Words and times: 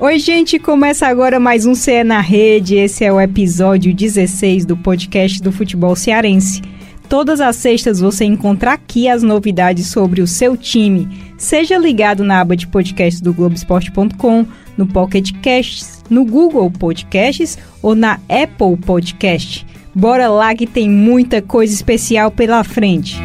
Oi, 0.00 0.18
gente, 0.18 0.58
começa 0.58 1.06
agora 1.06 1.38
mais 1.38 1.66
um 1.66 1.74
CE 1.74 2.02
na 2.02 2.22
Rede. 2.22 2.74
Esse 2.74 3.04
é 3.04 3.12
o 3.12 3.20
episódio 3.20 3.92
16 3.92 4.64
do 4.64 4.74
podcast 4.74 5.42
do 5.42 5.52
futebol 5.52 5.94
cearense. 5.94 6.62
Todas 7.06 7.38
as 7.38 7.56
sextas 7.56 8.00
você 8.00 8.24
encontra 8.24 8.72
aqui 8.72 9.10
as 9.10 9.22
novidades 9.22 9.88
sobre 9.88 10.22
o 10.22 10.26
seu 10.26 10.56
time. 10.56 11.06
Seja 11.36 11.76
ligado 11.76 12.24
na 12.24 12.40
aba 12.40 12.56
de 12.56 12.66
podcast 12.66 13.22
do 13.22 13.34
Globoesporte.com, 13.34 14.46
no 14.74 14.86
Pocket 14.86 15.32
Casts, 15.42 16.02
no 16.08 16.24
Google 16.24 16.70
Podcasts 16.70 17.58
ou 17.82 17.94
na 17.94 18.18
Apple 18.26 18.78
Podcast. 18.78 19.66
Bora 19.94 20.28
lá 20.28 20.54
que 20.54 20.66
tem 20.66 20.88
muita 20.88 21.42
coisa 21.42 21.74
especial 21.74 22.30
pela 22.30 22.64
frente. 22.64 23.18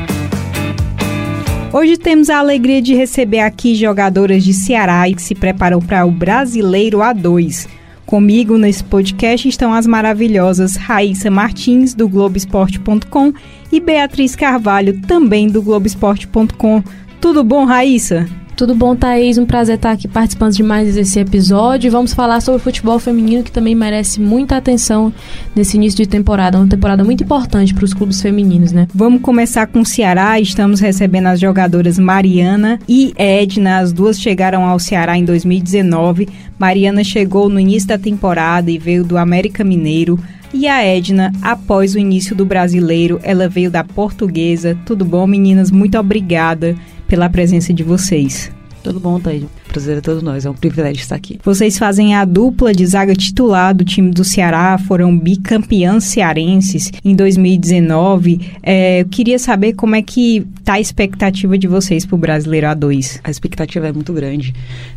Hoje 1.77 1.97
temos 1.97 2.29
a 2.29 2.39
alegria 2.39 2.81
de 2.81 2.93
receber 2.93 3.41
aqui 3.41 3.75
jogadoras 3.75 4.45
de 4.45 4.53
Ceará 4.53 5.03
que 5.13 5.21
se 5.21 5.35
preparam 5.35 5.81
para 5.81 6.05
o 6.05 6.09
Brasileiro 6.09 6.99
A2. 6.99 7.67
Comigo 8.05 8.57
nesse 8.57 8.81
podcast 8.81 9.45
estão 9.45 9.73
as 9.73 9.85
maravilhosas 9.85 10.77
Raíssa 10.77 11.29
Martins, 11.29 11.93
do 11.93 12.07
Globoesporte.com, 12.07 13.33
e 13.73 13.81
Beatriz 13.81 14.37
Carvalho, 14.37 15.01
também 15.01 15.49
do 15.49 15.61
Globoesporte.com. 15.61 16.81
Tudo 17.19 17.43
bom, 17.43 17.65
Raíssa? 17.65 18.25
Tudo 18.55 18.73
bom, 18.73 18.95
Thaís? 18.95 19.37
Um 19.37 19.45
prazer 19.45 19.75
estar 19.75 19.91
aqui 19.91 20.07
participando 20.07 20.53
de 20.53 20.63
mais 20.63 20.95
esse 20.95 21.19
episódio. 21.19 21.91
Vamos 21.91 22.13
falar 22.13 22.39
sobre 22.39 22.61
futebol 22.61 22.97
feminino, 22.97 23.43
que 23.43 23.51
também 23.51 23.75
merece 23.75 24.21
muita 24.21 24.55
atenção 24.55 25.13
nesse 25.53 25.75
início 25.75 25.97
de 25.97 26.07
temporada. 26.07 26.57
Uma 26.57 26.65
temporada 26.67 27.03
muito 27.03 27.21
importante 27.21 27.73
para 27.73 27.83
os 27.83 27.93
clubes 27.93 28.21
femininos, 28.21 28.71
né? 28.71 28.87
Vamos 28.95 29.21
começar 29.21 29.67
com 29.67 29.81
o 29.81 29.85
Ceará. 29.85 30.39
Estamos 30.39 30.79
recebendo 30.79 31.25
as 31.25 31.41
jogadoras 31.41 31.99
Mariana 31.99 32.79
e 32.87 33.13
Edna. 33.17 33.79
As 33.79 33.91
duas 33.91 34.17
chegaram 34.17 34.63
ao 34.63 34.79
Ceará 34.79 35.17
em 35.17 35.25
2019. 35.25 36.29
Mariana 36.57 37.03
chegou 37.03 37.49
no 37.49 37.59
início 37.59 37.89
da 37.89 37.97
temporada 37.97 38.71
e 38.71 38.77
veio 38.77 39.03
do 39.03 39.17
América 39.17 39.65
Mineiro. 39.65 40.17
E 40.53 40.69
a 40.69 40.81
Edna, 40.81 41.33
após 41.41 41.93
o 41.93 41.99
início 41.99 42.33
do 42.33 42.45
brasileiro, 42.45 43.19
ela 43.21 43.49
veio 43.49 43.69
da 43.69 43.83
portuguesa. 43.83 44.77
Tudo 44.85 45.03
bom, 45.03 45.27
meninas? 45.27 45.69
Muito 45.69 45.97
obrigada 45.97 46.77
pela 47.07 47.29
presença 47.29 47.73
de 47.73 47.83
vocês. 47.83 48.51
Tudo 48.85 48.99
bom, 48.99 49.19
Thaís? 49.19 49.45
Prazer 49.67 49.97
é 49.97 50.01
todo 50.01 50.21
nós, 50.21 50.45
é 50.45 50.49
um 50.49 50.53
privilégio 50.53 51.01
estar 51.01 51.15
aqui. 51.15 51.39
Vocês 51.43 51.75
fazem 51.75 52.13
a 52.13 52.23
dupla 52.23 52.71
de 52.71 52.85
zaga 52.85 53.15
titular 53.15 53.73
do 53.73 53.83
time 53.83 54.11
do 54.11 54.23
Ceará, 54.23 54.77
foram 54.77 55.17
bicampeãs 55.17 56.03
cearenses 56.03 56.91
em 57.03 57.15
2019. 57.15 58.41
É, 58.61 59.01
eu 59.01 59.05
queria 59.07 59.39
saber 59.39 59.73
como 59.73 59.95
é 59.95 60.03
que 60.03 60.45
tá 60.63 60.73
a 60.73 60.79
expectativa 60.79 61.57
de 61.57 61.67
vocês 61.67 62.05
para 62.05 62.15
o 62.15 62.19
Brasileiro 62.19 62.67
A2. 62.67 63.21
A 63.23 63.31
expectativa 63.31 63.87
é 63.87 63.91
muito 63.91 64.13
grande. 64.13 64.53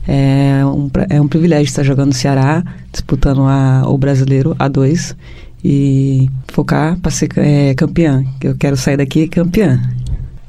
É 0.06 0.60
um, 0.66 0.90
é 1.08 1.18
um 1.18 1.26
privilégio 1.26 1.64
estar 1.64 1.82
jogando 1.82 2.08
no 2.08 2.14
Ceará, 2.14 2.62
disputando 2.92 3.40
a, 3.44 3.84
o 3.88 3.96
Brasileiro 3.96 4.54
A2 4.56 5.16
e 5.64 6.28
focar 6.48 6.98
para 7.00 7.10
ser 7.10 7.30
é, 7.38 7.74
campeã. 7.74 8.22
Eu 8.42 8.54
quero 8.54 8.76
sair 8.76 8.98
daqui 8.98 9.26
campeã. 9.28 9.80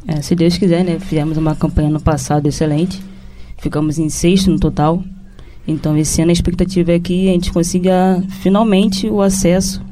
É, 0.10 0.24
se 0.24 0.36
Deus 0.36 0.58
quiser, 0.58 0.84
né? 0.84 0.98
Fizemos 1.00 1.38
uma 1.38 1.56
campanha 1.56 1.90
no 1.92 2.00
passado 2.00 2.48
excelente. 2.48 3.00
Ficamos 3.60 4.00
em 4.00 4.10
sexto 4.10 4.50
no 4.50 4.60
total. 4.60 5.04
Então, 5.68 5.96
esse 5.96 6.20
ano 6.20 6.32
a 6.32 6.34
expectativa 6.34 6.94
é 6.94 7.00
que 7.00 7.30
a 7.30 7.34
gente 7.34 7.54
consiga 7.54 8.24
finalmente 8.42 9.08
o 9.08 9.22
acesso, 9.22 9.84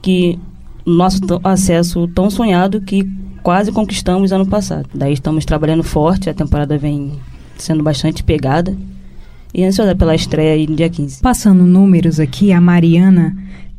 que 0.00 0.38
nosso 0.84 1.18
acesso 1.42 2.06
tão 2.06 2.30
sonhado 2.30 2.80
que 2.80 3.10
quase 3.42 3.72
conquistamos 3.72 4.30
ano 4.30 4.46
passado. 4.46 4.88
Daí 4.94 5.12
estamos 5.12 5.44
trabalhando 5.44 5.82
forte, 5.82 6.30
a 6.30 6.34
temporada 6.34 6.78
vem 6.78 7.14
sendo 7.58 7.82
bastante 7.82 8.22
pegada. 8.22 8.76
E 9.52 9.64
ansiosa 9.64 9.96
pela 9.96 10.14
estreia 10.14 10.52
aí 10.52 10.68
no 10.68 10.76
dia 10.76 10.88
15. 10.88 11.20
Passando 11.20 11.64
números 11.64 12.20
aqui, 12.20 12.52
a 12.52 12.60
Mariana 12.60 13.36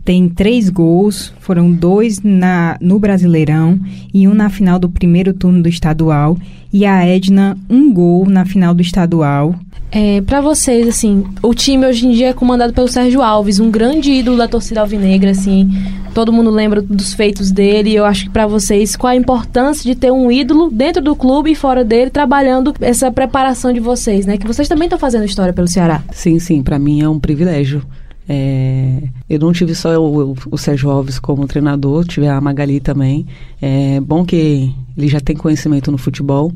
tem 0.07 0.29
três 0.29 0.69
gols, 0.69 1.33
foram 1.41 1.69
dois 1.69 2.21
na, 2.23 2.77
no 2.79 2.97
Brasileirão 2.97 3.77
e 4.13 4.25
um 4.25 4.33
na 4.33 4.49
final 4.49 4.79
do 4.79 4.87
primeiro 4.87 5.33
turno 5.33 5.61
do 5.61 5.67
estadual. 5.67 6.37
E 6.71 6.85
a 6.85 7.05
Edna, 7.05 7.57
um 7.69 7.91
gol 7.91 8.25
na 8.25 8.45
final 8.45 8.73
do 8.73 8.81
estadual. 8.81 9.53
É, 9.91 10.21
para 10.21 10.39
vocês, 10.39 10.87
assim, 10.87 11.25
o 11.43 11.53
time 11.53 11.85
hoje 11.85 12.07
em 12.07 12.11
dia 12.11 12.29
é 12.29 12.33
comandado 12.33 12.71
pelo 12.71 12.87
Sérgio 12.87 13.21
Alves, 13.21 13.59
um 13.59 13.69
grande 13.69 14.13
ídolo 14.13 14.37
da 14.37 14.47
torcida 14.47 14.79
alvinegra, 14.79 15.31
assim. 15.31 15.69
Todo 16.13 16.31
mundo 16.31 16.51
lembra 16.51 16.81
dos 16.81 17.13
feitos 17.13 17.51
dele. 17.51 17.93
Eu 17.93 18.05
acho 18.05 18.23
que 18.23 18.29
para 18.29 18.47
vocês, 18.47 18.95
qual 18.95 19.11
a 19.11 19.15
importância 19.15 19.83
de 19.83 19.93
ter 19.93 20.09
um 20.09 20.31
ídolo 20.31 20.71
dentro 20.71 21.01
do 21.01 21.17
clube 21.17 21.51
e 21.51 21.55
fora 21.55 21.83
dele, 21.83 22.09
trabalhando 22.09 22.73
essa 22.79 23.11
preparação 23.11 23.73
de 23.73 23.81
vocês, 23.81 24.25
né? 24.25 24.37
Que 24.37 24.47
vocês 24.47 24.69
também 24.69 24.85
estão 24.85 24.97
fazendo 24.97 25.25
história 25.25 25.51
pelo 25.51 25.67
Ceará. 25.67 26.01
Sim, 26.13 26.39
sim, 26.39 26.63
para 26.63 26.79
mim 26.79 27.01
é 27.01 27.09
um 27.09 27.19
privilégio 27.19 27.83
é, 28.29 29.03
eu 29.29 29.39
não 29.39 29.53
tive 29.53 29.73
só 29.73 29.97
o, 29.97 30.35
o, 30.51 30.57
Sérgio 30.57 30.89
Alves 30.89 31.17
como 31.17 31.47
treinador, 31.47 32.05
tive 32.05 32.27
a 32.27 32.39
Magali 32.41 32.79
também. 32.79 33.25
É 33.61 33.99
bom 34.01 34.25
que 34.25 34.73
ele 34.97 35.07
já 35.07 35.21
tem 35.21 35.35
conhecimento 35.35 35.91
no 35.91 35.97
futebol 35.97 36.51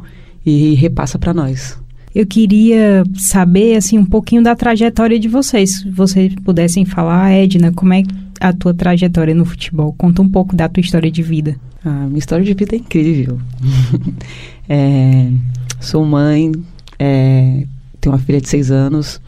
e 0.45 0.73
repassa 0.73 1.17
para 1.17 1.33
nós. 1.33 1.79
Eu 2.13 2.25
queria 2.25 3.03
saber 3.15 3.77
assim 3.77 3.97
um 3.97 4.05
pouquinho 4.05 4.43
da 4.43 4.53
trajetória 4.53 5.17
de 5.17 5.29
vocês. 5.29 5.79
Se 5.79 5.89
vocês 5.89 6.35
pudessem 6.43 6.83
falar, 6.83 7.31
Edna, 7.31 7.71
como 7.71 7.93
é 7.93 8.03
a 8.41 8.51
tua 8.51 8.73
trajetória 8.73 9.33
no 9.33 9.45
futebol? 9.45 9.95
Conta 9.97 10.21
um 10.21 10.29
pouco 10.29 10.53
da 10.53 10.67
tua 10.67 10.81
história 10.81 11.09
de 11.09 11.23
vida. 11.23 11.55
A 11.85 11.89
minha 11.89 12.19
história 12.19 12.43
de 12.43 12.53
vida 12.53 12.75
é 12.75 12.79
incrível. 12.79 13.39
é, 14.67 15.31
sou 15.79 16.05
mãe, 16.05 16.51
é, 16.99 17.65
tenho 18.01 18.13
uma 18.13 18.19
filha 18.19 18.41
de 18.41 18.49
seis 18.49 18.71
anos. 18.71 19.21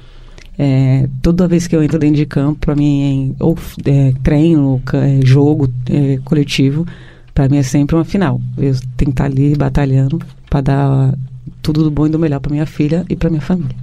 É, 0.57 1.09
toda 1.21 1.47
vez 1.47 1.65
que 1.65 1.75
eu 1.75 1.83
entro 1.83 1.97
dentro 1.97 2.17
de 2.17 2.25
campo, 2.25 2.59
para 2.59 2.75
mim, 2.75 3.35
é, 3.39 3.43
ou 3.43 3.57
é, 3.85 4.13
treino, 4.23 4.81
é, 4.93 5.25
jogo 5.25 5.71
é, 5.89 6.19
coletivo, 6.23 6.85
para 7.33 7.49
mim 7.49 7.57
é 7.57 7.63
sempre 7.63 7.95
uma 7.95 8.05
final. 8.05 8.39
Eu 8.57 8.73
tenho 8.95 8.95
que 8.95 9.09
estar 9.09 9.25
ali 9.25 9.55
batalhando 9.55 10.19
para 10.49 10.61
dar 10.61 11.13
tudo 11.61 11.83
do 11.83 11.91
bom 11.91 12.05
e 12.05 12.09
do 12.09 12.19
melhor 12.19 12.39
para 12.39 12.51
minha 12.51 12.65
filha 12.65 13.05
e 13.09 13.15
para 13.15 13.29
minha 13.29 13.41
família. 13.41 13.75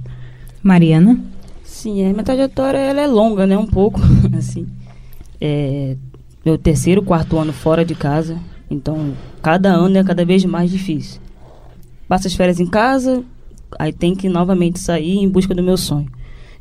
Mariana? 0.63 1.19
Sim, 1.63 2.05
a 2.05 2.09
minha 2.09 2.23
trajetória 2.23 2.77
ela 2.77 3.01
é 3.01 3.07
longa, 3.07 3.45
né? 3.45 3.57
Um 3.57 3.67
pouco, 3.67 3.99
assim. 4.37 4.67
É 5.39 5.95
meu 6.43 6.57
terceiro, 6.57 7.03
quarto 7.03 7.37
ano 7.37 7.53
fora 7.53 7.85
de 7.85 7.93
casa, 7.93 8.39
então 8.69 9.13
cada 9.43 9.69
ano 9.69 9.97
é 9.97 10.03
cada 10.03 10.25
vez 10.25 10.43
mais 10.43 10.71
difícil. 10.71 11.21
Passa 12.07 12.27
as 12.27 12.33
férias 12.33 12.59
em 12.59 12.65
casa, 12.65 13.23
aí 13.77 13.93
tem 13.93 14.15
que 14.15 14.27
novamente 14.27 14.79
sair 14.79 15.17
em 15.17 15.29
busca 15.29 15.53
do 15.53 15.61
meu 15.61 15.77
sonho. 15.77 16.07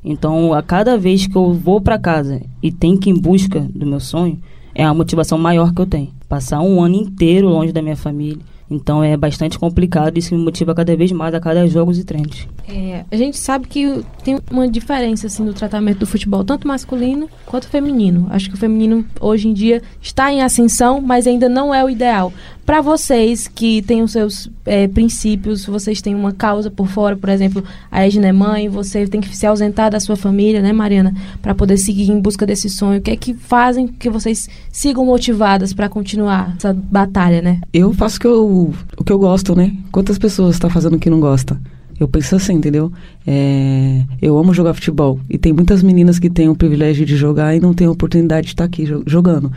Então, 0.04 0.52
a 0.54 0.62
cada 0.62 0.96
vez 0.96 1.26
que 1.26 1.36
eu 1.36 1.52
vou 1.52 1.80
para 1.80 1.98
casa 1.98 2.40
e 2.62 2.72
tenho 2.72 2.98
que 2.98 3.10
ir 3.10 3.12
em 3.12 3.20
busca 3.20 3.60
do 3.74 3.86
meu 3.86 4.00
sonho, 4.00 4.38
é 4.74 4.84
a 4.84 4.94
motivação 4.94 5.38
maior 5.38 5.74
que 5.74 5.80
eu 5.80 5.86
tenho. 5.86 6.10
Passar 6.28 6.60
um 6.60 6.82
ano 6.82 6.94
inteiro 6.94 7.48
longe 7.48 7.72
da 7.72 7.82
minha 7.82 7.96
família. 7.96 8.38
Então 8.70 9.02
é 9.02 9.16
bastante 9.16 9.58
complicado 9.58 10.16
e 10.16 10.20
isso 10.20 10.34
me 10.34 10.42
motiva 10.42 10.74
cada 10.74 10.96
vez 10.96 11.10
mais 11.10 11.34
a 11.34 11.40
cada 11.40 11.66
jogos 11.66 11.98
e 11.98 12.04
treinos. 12.04 12.46
É, 12.72 13.04
a 13.10 13.16
gente 13.16 13.36
sabe 13.36 13.66
que 13.66 14.02
tem 14.22 14.38
uma 14.50 14.68
diferença 14.68 15.26
assim 15.26 15.44
do 15.44 15.52
tratamento 15.52 15.98
do 15.98 16.06
futebol, 16.06 16.44
tanto 16.44 16.68
masculino 16.68 17.28
quanto 17.44 17.68
feminino. 17.68 18.26
Acho 18.30 18.48
que 18.48 18.54
o 18.54 18.58
feminino 18.58 19.04
hoje 19.20 19.48
em 19.48 19.52
dia 19.52 19.82
está 20.00 20.32
em 20.32 20.42
ascensão, 20.42 21.00
mas 21.00 21.26
ainda 21.26 21.48
não 21.48 21.74
é 21.74 21.84
o 21.84 21.90
ideal. 21.90 22.32
Para 22.64 22.80
vocês 22.80 23.48
que 23.48 23.82
têm 23.82 24.00
os 24.00 24.12
seus 24.12 24.48
é, 24.64 24.86
princípios, 24.86 25.66
vocês 25.66 26.00
têm 26.00 26.14
uma 26.14 26.30
causa 26.30 26.70
por 26.70 26.86
fora, 26.86 27.16
por 27.16 27.28
exemplo, 27.28 27.64
a 27.90 28.06
Edna 28.06 28.28
é 28.28 28.32
mãe, 28.32 28.68
você 28.68 29.08
tem 29.08 29.20
que 29.20 29.36
se 29.36 29.44
ausentar 29.44 29.90
da 29.90 29.98
sua 29.98 30.14
família, 30.14 30.62
né, 30.62 30.72
Mariana, 30.72 31.12
para 31.42 31.54
poder 31.54 31.76
seguir 31.78 32.08
em 32.08 32.20
busca 32.20 32.46
desse 32.46 32.70
sonho. 32.70 33.00
O 33.00 33.02
que 33.02 33.10
é 33.10 33.16
que 33.16 33.34
fazem 33.34 33.88
que 33.88 34.08
vocês 34.08 34.48
sigam 34.70 35.04
motivadas 35.04 35.72
para 35.72 35.88
continuar 35.88 36.54
essa 36.56 36.72
batalha, 36.72 37.42
né? 37.42 37.60
Eu 37.72 37.92
faço 37.92 38.18
o 38.18 38.20
que 38.20 38.26
eu, 38.28 38.74
o 38.98 39.04
que 39.04 39.12
eu 39.12 39.18
gosto, 39.18 39.56
né? 39.56 39.74
Quantas 39.90 40.18
pessoas 40.18 40.54
estão 40.54 40.70
tá 40.70 40.74
fazendo 40.74 40.94
o 40.94 40.98
que 41.00 41.10
não 41.10 41.18
gosta? 41.18 41.58
Eu 42.00 42.08
penso 42.08 42.34
assim, 42.34 42.54
entendeu? 42.54 42.90
É, 43.26 44.02
eu 44.22 44.38
amo 44.38 44.54
jogar 44.54 44.72
futebol. 44.72 45.20
E 45.28 45.36
tem 45.36 45.52
muitas 45.52 45.82
meninas 45.82 46.18
que 46.18 46.30
têm 46.30 46.48
o 46.48 46.56
privilégio 46.56 47.04
de 47.04 47.14
jogar 47.14 47.54
e 47.54 47.60
não 47.60 47.74
têm 47.74 47.86
a 47.86 47.90
oportunidade 47.90 48.46
de 48.46 48.52
estar 48.54 48.64
aqui 48.64 48.88
jogando. 49.06 49.52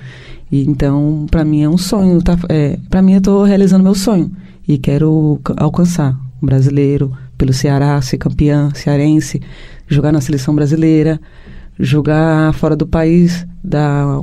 E, 0.52 0.70
então, 0.70 1.26
para 1.32 1.46
mim 1.46 1.64
é 1.64 1.70
um 1.70 1.78
sonho. 1.78 2.22
Tá, 2.22 2.38
é, 2.50 2.78
para 2.90 3.02
mim, 3.02 3.14
eu 3.14 3.20
estou 3.20 3.44
realizando 3.44 3.82
meu 3.82 3.96
sonho. 3.96 4.30
E 4.68 4.78
quero 4.78 5.40
alcançar 5.56 6.20
um 6.42 6.46
brasileiro 6.46 7.14
pelo 7.38 7.54
Ceará, 7.54 8.02
ser 8.02 8.18
campeã 8.18 8.70
cearense, 8.74 9.42
jogar 9.88 10.12
na 10.12 10.20
seleção 10.20 10.54
brasileira, 10.54 11.22
jogar 11.80 12.54
fora 12.56 12.76
do 12.76 12.86
país, 12.86 13.48
dar 13.64 14.20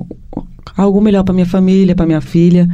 algo 0.77 1.01
melhor 1.01 1.25
para 1.25 1.33
minha 1.33 1.47
família, 1.47 1.97
para 1.97 2.07
minha 2.07 2.21
filha 2.21 2.69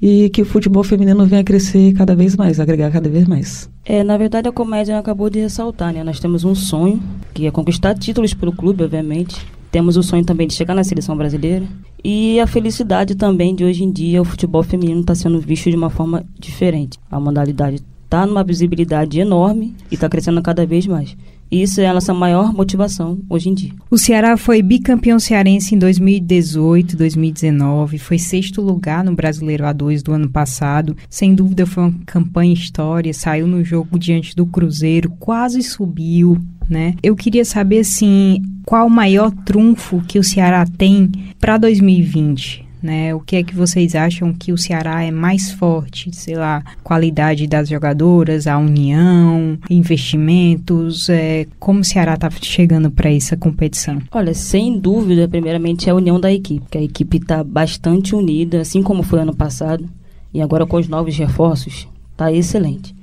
e 0.00 0.30
que 0.30 0.42
o 0.42 0.44
futebol 0.46 0.82
feminino 0.82 1.26
venha 1.26 1.44
crescer 1.44 1.92
cada 1.92 2.14
vez 2.14 2.36
mais, 2.36 2.58
agregar 2.58 2.90
cada 2.90 3.08
vez 3.08 3.26
mais. 3.26 3.70
É, 3.84 4.02
na 4.02 4.16
verdade 4.16 4.48
a 4.48 4.52
comédia 4.52 4.98
acabou 4.98 5.28
de 5.28 5.40
ressaltar, 5.40 5.92
né? 5.92 6.02
Nós 6.02 6.20
temos 6.20 6.44
um 6.44 6.54
sonho, 6.54 7.02
que 7.34 7.46
é 7.46 7.50
conquistar 7.50 7.94
títulos 7.94 8.32
pelo 8.32 8.52
clube, 8.52 8.84
obviamente. 8.84 9.36
Temos 9.70 9.96
o 9.96 10.02
sonho 10.02 10.24
também 10.24 10.46
de 10.46 10.54
chegar 10.54 10.74
na 10.74 10.82
seleção 10.82 11.16
brasileira. 11.16 11.64
E 12.02 12.40
a 12.40 12.46
felicidade 12.46 13.14
também 13.14 13.54
de 13.54 13.64
hoje 13.64 13.84
em 13.84 13.92
dia 13.92 14.20
o 14.20 14.24
futebol 14.24 14.62
feminino 14.62 15.00
está 15.00 15.14
sendo 15.14 15.38
visto 15.38 15.70
de 15.70 15.76
uma 15.76 15.90
forma 15.90 16.24
diferente. 16.38 16.98
A 17.10 17.20
modalidade 17.20 17.82
está 18.04 18.26
numa 18.26 18.42
visibilidade 18.42 19.20
enorme 19.20 19.76
e 19.90 19.94
está 19.94 20.08
crescendo 20.08 20.42
cada 20.42 20.66
vez 20.66 20.86
mais. 20.86 21.16
Isso 21.50 21.80
é 21.80 21.86
a 21.86 21.94
nossa 21.94 22.14
maior 22.14 22.52
motivação 22.52 23.18
hoje 23.28 23.48
em 23.48 23.54
dia. 23.54 23.72
O 23.90 23.98
Ceará 23.98 24.36
foi 24.36 24.62
bicampeão 24.62 25.18
cearense 25.18 25.74
em 25.74 25.78
2018, 25.78 26.96
2019, 26.96 27.98
foi 27.98 28.18
sexto 28.18 28.62
lugar 28.62 29.02
no 29.02 29.14
Brasileiro 29.14 29.64
A2 29.64 30.02
do 30.02 30.12
ano 30.12 30.30
passado. 30.30 30.96
Sem 31.08 31.34
dúvida 31.34 31.66
foi 31.66 31.84
uma 31.84 31.94
campanha 32.06 32.52
história, 32.52 33.12
saiu 33.12 33.46
no 33.46 33.64
jogo 33.64 33.98
diante 33.98 34.36
do 34.36 34.46
Cruzeiro, 34.46 35.10
quase 35.18 35.62
subiu, 35.62 36.38
né? 36.68 36.94
Eu 37.02 37.16
queria 37.16 37.44
saber 37.44 37.80
assim, 37.80 38.42
qual 38.64 38.86
o 38.86 38.90
maior 38.90 39.30
trunfo 39.44 40.00
que 40.06 40.18
o 40.18 40.24
Ceará 40.24 40.64
tem 40.78 41.10
para 41.38 41.58
2020? 41.58 42.69
Né? 42.82 43.14
O 43.14 43.20
que 43.20 43.36
é 43.36 43.42
que 43.42 43.54
vocês 43.54 43.94
acham 43.94 44.32
que 44.32 44.52
o 44.52 44.58
Ceará 44.58 45.02
é 45.02 45.10
mais 45.10 45.50
forte? 45.50 46.14
Sei 46.14 46.34
lá, 46.34 46.62
qualidade 46.82 47.46
das 47.46 47.68
jogadoras, 47.68 48.46
a 48.46 48.58
união, 48.58 49.58
investimentos, 49.68 51.08
é, 51.08 51.46
como 51.58 51.80
o 51.80 51.84
Ceará 51.84 52.14
está 52.14 52.30
chegando 52.30 52.90
para 52.90 53.12
essa 53.12 53.36
competição? 53.36 54.00
Olha, 54.10 54.34
sem 54.34 54.78
dúvida, 54.78 55.28
primeiramente 55.28 55.88
é 55.88 55.92
a 55.92 55.96
união 55.96 56.18
da 56.18 56.32
equipe, 56.32 56.66
que 56.70 56.78
a 56.78 56.82
equipe 56.82 57.18
está 57.18 57.44
bastante 57.44 58.14
unida, 58.14 58.60
assim 58.60 58.82
como 58.82 59.02
foi 59.02 59.20
ano 59.20 59.34
passado, 59.34 59.88
e 60.32 60.40
agora 60.40 60.66
com 60.66 60.76
os 60.76 60.88
novos 60.88 61.16
reforços, 61.16 61.88
está 62.12 62.32
excelente. 62.32 62.94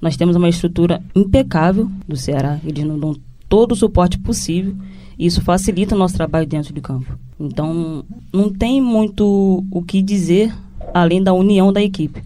Nós 0.00 0.16
temos 0.16 0.36
uma 0.36 0.48
estrutura 0.48 1.02
impecável 1.14 1.90
do 2.06 2.16
Ceará, 2.16 2.58
eles 2.64 2.84
nos 2.84 3.00
dão 3.00 3.16
todo 3.48 3.72
o 3.72 3.76
suporte 3.76 4.18
possível 4.18 4.74
isso 5.18 5.40
facilita 5.40 5.94
o 5.94 5.98
nosso 5.98 6.16
trabalho 6.16 6.46
dentro 6.46 6.72
de 6.72 6.80
campo. 6.80 7.18
Então, 7.42 8.04
não 8.32 8.52
tem 8.52 8.80
muito 8.80 9.64
o 9.68 9.82
que 9.82 10.00
dizer 10.00 10.54
além 10.94 11.20
da 11.20 11.32
união 11.32 11.72
da 11.72 11.82
equipe. 11.82 12.22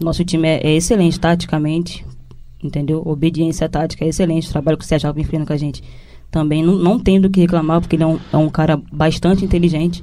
Nosso 0.00 0.24
time 0.24 0.48
é, 0.48 0.66
é 0.66 0.74
excelente 0.74 1.20
taticamente, 1.20 2.04
entendeu? 2.62 3.02
Obediência 3.04 3.68
tática 3.68 4.06
é 4.06 4.08
excelente. 4.08 4.48
O 4.48 4.52
trabalho 4.52 4.78
que 4.78 4.84
o 4.84 4.86
Sérgio 4.86 5.12
vem 5.12 5.22
fazendo 5.22 5.46
com 5.46 5.52
a 5.52 5.56
gente 5.58 5.82
também 6.30 6.64
não, 6.64 6.76
não 6.76 6.98
tem 6.98 7.20
do 7.20 7.28
que 7.28 7.40
reclamar, 7.40 7.80
porque 7.80 7.94
ele 7.94 8.04
é 8.04 8.06
um, 8.06 8.18
é 8.32 8.36
um 8.38 8.48
cara 8.48 8.80
bastante 8.90 9.44
inteligente. 9.44 10.02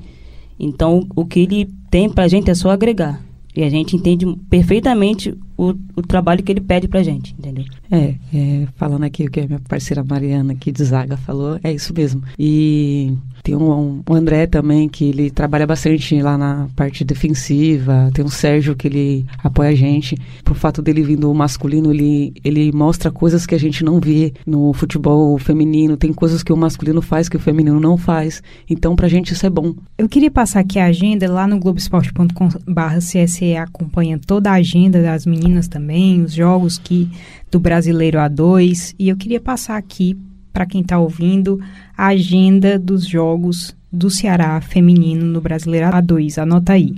Então, 0.60 1.08
o 1.16 1.26
que 1.26 1.40
ele 1.40 1.70
tem 1.90 2.08
pra 2.08 2.28
gente 2.28 2.52
é 2.52 2.54
só 2.54 2.70
agregar. 2.70 3.20
E 3.56 3.64
a 3.64 3.70
gente 3.70 3.96
entende 3.96 4.26
perfeitamente 4.48 5.36
o, 5.62 5.76
o 5.96 6.02
trabalho 6.02 6.42
que 6.42 6.52
ele 6.52 6.60
pede 6.60 6.88
pra 6.88 7.04
gente, 7.04 7.36
entendeu? 7.38 7.64
É, 7.92 8.16
é, 8.34 8.68
falando 8.76 9.04
aqui 9.04 9.26
o 9.26 9.30
que 9.30 9.42
a 9.42 9.48
minha 9.48 9.60
parceira 9.60 10.04
Mariana 10.04 10.54
aqui 10.54 10.72
de 10.72 10.84
Zaga 10.84 11.16
falou, 11.18 11.60
é 11.64 11.72
isso 11.72 11.94
mesmo. 11.94 12.24
E 12.40 13.16
tem 13.44 13.56
um, 13.56 13.72
um, 13.72 14.04
o 14.08 14.14
André 14.14 14.48
também, 14.48 14.88
que 14.88 15.06
ele 15.06 15.30
trabalha 15.30 15.68
bastante 15.68 16.22
lá 16.22 16.38
na 16.38 16.68
parte 16.76 17.04
defensiva. 17.04 18.10
Tem 18.14 18.24
o 18.24 18.30
Sérgio, 18.30 18.76
que 18.76 18.88
ele 18.88 19.26
apoia 19.44 19.70
a 19.70 19.76
gente. 19.76 20.16
Por 20.44 20.56
fato 20.56 20.82
dele 20.82 21.04
vindo 21.04 21.32
masculino, 21.34 21.92
ele, 21.92 22.34
ele 22.44 22.72
mostra 22.72 23.12
coisas 23.12 23.46
que 23.46 23.54
a 23.56 23.60
gente 23.60 23.84
não 23.84 24.00
vê 24.00 24.34
no 24.46 24.72
futebol 24.74 25.38
feminino. 25.38 25.98
Tem 25.98 26.14
coisas 26.14 26.44
que 26.44 26.54
o 26.54 26.58
masculino 26.58 27.02
faz 27.02 27.28
que 27.28 27.38
o 27.38 27.40
feminino 27.40 27.80
não 27.80 27.98
faz. 27.98 28.44
Então, 28.70 28.96
pra 28.96 29.08
gente 29.08 29.34
isso 29.34 29.46
é 29.46 29.50
bom. 29.50 29.74
Eu 29.98 30.08
queria 30.08 30.32
passar 30.32 30.60
aqui 30.60 30.80
a 30.80 30.86
agenda 30.86 31.32
lá 31.32 31.48
no 31.48 31.60
globesport.com/cse 31.60 33.56
acompanha 33.56 34.20
toda 34.20 34.52
a 34.52 34.56
agenda 34.56 35.02
das 35.02 35.26
meninas 35.26 35.51
também, 35.68 36.22
os 36.22 36.34
jogos 36.34 36.78
que 36.78 37.10
do 37.50 37.60
Brasileiro 37.60 38.18
A2, 38.18 38.96
e 38.98 39.10
eu 39.10 39.18
queria 39.18 39.42
passar 39.42 39.78
aqui 39.78 40.18
para 40.54 40.66
quem 40.66 40.82
está 40.82 40.98
ouvindo 40.98 41.60
a 41.98 42.08
agenda 42.08 42.78
dos 42.78 43.06
jogos 43.06 43.76
do 43.92 44.10
Ceará 44.10 44.60
feminino 44.62 45.26
no 45.26 45.42
Brasileiro 45.42 45.88
A2. 45.88 46.38
Anota 46.42 46.74
aí. 46.74 46.96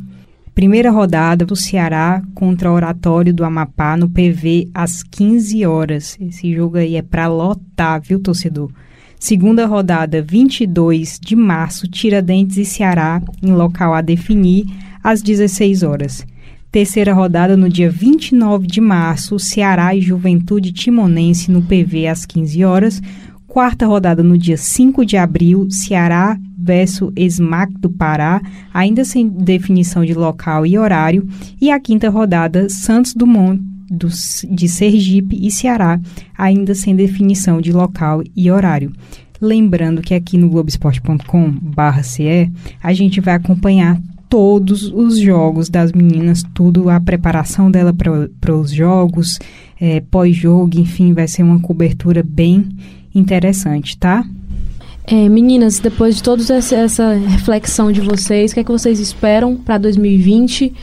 Primeira 0.54 0.92
rodada 0.92 1.46
do 1.46 1.56
Ceará 1.56 2.22
contra 2.36 2.72
o 2.72 2.76
Oratório 2.76 3.34
do 3.34 3.44
Amapá 3.44 3.98
no 3.98 4.08
PV 4.08 4.70
às 4.72 5.02
15 5.02 5.66
horas. 5.66 6.16
Esse 6.22 6.54
jogo 6.54 6.78
aí 6.78 6.96
é 6.96 7.02
para 7.02 7.28
lotar, 7.28 8.00
viu, 8.00 8.20
torcedor? 8.20 8.70
Segunda 9.20 9.66
rodada, 9.66 10.22
22 10.22 11.20
de 11.20 11.36
março, 11.36 11.88
Tiradentes 11.88 12.58
e 12.58 12.66
Ceará, 12.66 13.22
em 13.42 13.52
local 13.54 13.94
a 13.94 14.02
definir, 14.02 14.66
às 15.04 15.22
16 15.22 15.82
horas. 15.82 16.26
Terceira 16.74 17.14
rodada 17.14 17.56
no 17.56 17.70
dia 17.70 17.88
29 17.88 18.66
de 18.66 18.82
março, 18.82 19.38
Ceará 19.38 19.94
e 19.94 20.02
Juventude 20.02 20.72
Timonense 20.72 21.52
no 21.52 21.62
PV 21.62 22.08
às 22.08 22.26
15 22.26 22.66
horas. 22.66 23.00
Quarta 23.46 23.86
rodada 23.86 24.24
no 24.24 24.36
dia 24.36 24.58
5 24.58 25.06
de 25.06 25.16
abril, 25.16 25.68
Ceará 25.70 26.36
versus 26.58 27.14
SMAC 27.16 27.72
do 27.78 27.92
Pará, 27.92 28.42
ainda 28.74 29.06
sem 29.06 29.30
definição 29.30 30.04
de 30.04 30.16
local 30.16 30.66
e 30.66 30.76
horário. 30.76 31.28
E 31.62 31.70
a 31.70 31.80
quinta 31.80 32.10
rodada, 32.10 32.68
Santos 32.68 33.14
Dumont 33.14 33.62
do, 33.88 34.08
de 34.50 34.68
Sergipe 34.68 35.38
e 35.40 35.52
Ceará, 35.52 36.02
ainda 36.36 36.74
sem 36.74 36.96
definição 36.96 37.62
de 37.62 37.72
local 37.72 38.24
e 38.36 38.50
horário. 38.50 38.92
Lembrando 39.40 40.02
que 40.02 40.16
aqui 40.16 40.40
no 40.40 40.50
globesport.com/ce 40.50 42.52
a 42.82 42.94
gente 42.94 43.22
vai 43.22 43.36
acompanhar 43.36 44.02
todos 44.34 44.92
os 44.92 45.20
jogos 45.20 45.70
das 45.70 45.92
meninas, 45.92 46.44
tudo 46.56 46.90
a 46.90 47.00
preparação 47.00 47.70
dela 47.70 47.94
para 47.94 48.56
os 48.56 48.72
jogos, 48.72 49.38
é, 49.80 50.02
pós-jogo, 50.02 50.80
enfim, 50.80 51.14
vai 51.14 51.28
ser 51.28 51.44
uma 51.44 51.60
cobertura 51.60 52.24
bem 52.28 52.68
interessante, 53.14 53.96
tá? 53.96 54.26
É, 55.06 55.30
meninas, 55.30 55.78
depois 55.78 56.16
de 56.16 56.24
toda 56.24 56.42
essa, 56.52 57.14
reflexão 57.14 57.92
de 57.92 58.02
vocês, 58.02 58.50
o 58.50 58.54
que 58.56 58.62
é 58.62 58.64
que 58.64 58.72
vocês 58.72 59.00
esperam 59.00 59.56
para 59.56 59.78
2020? 59.78 60.74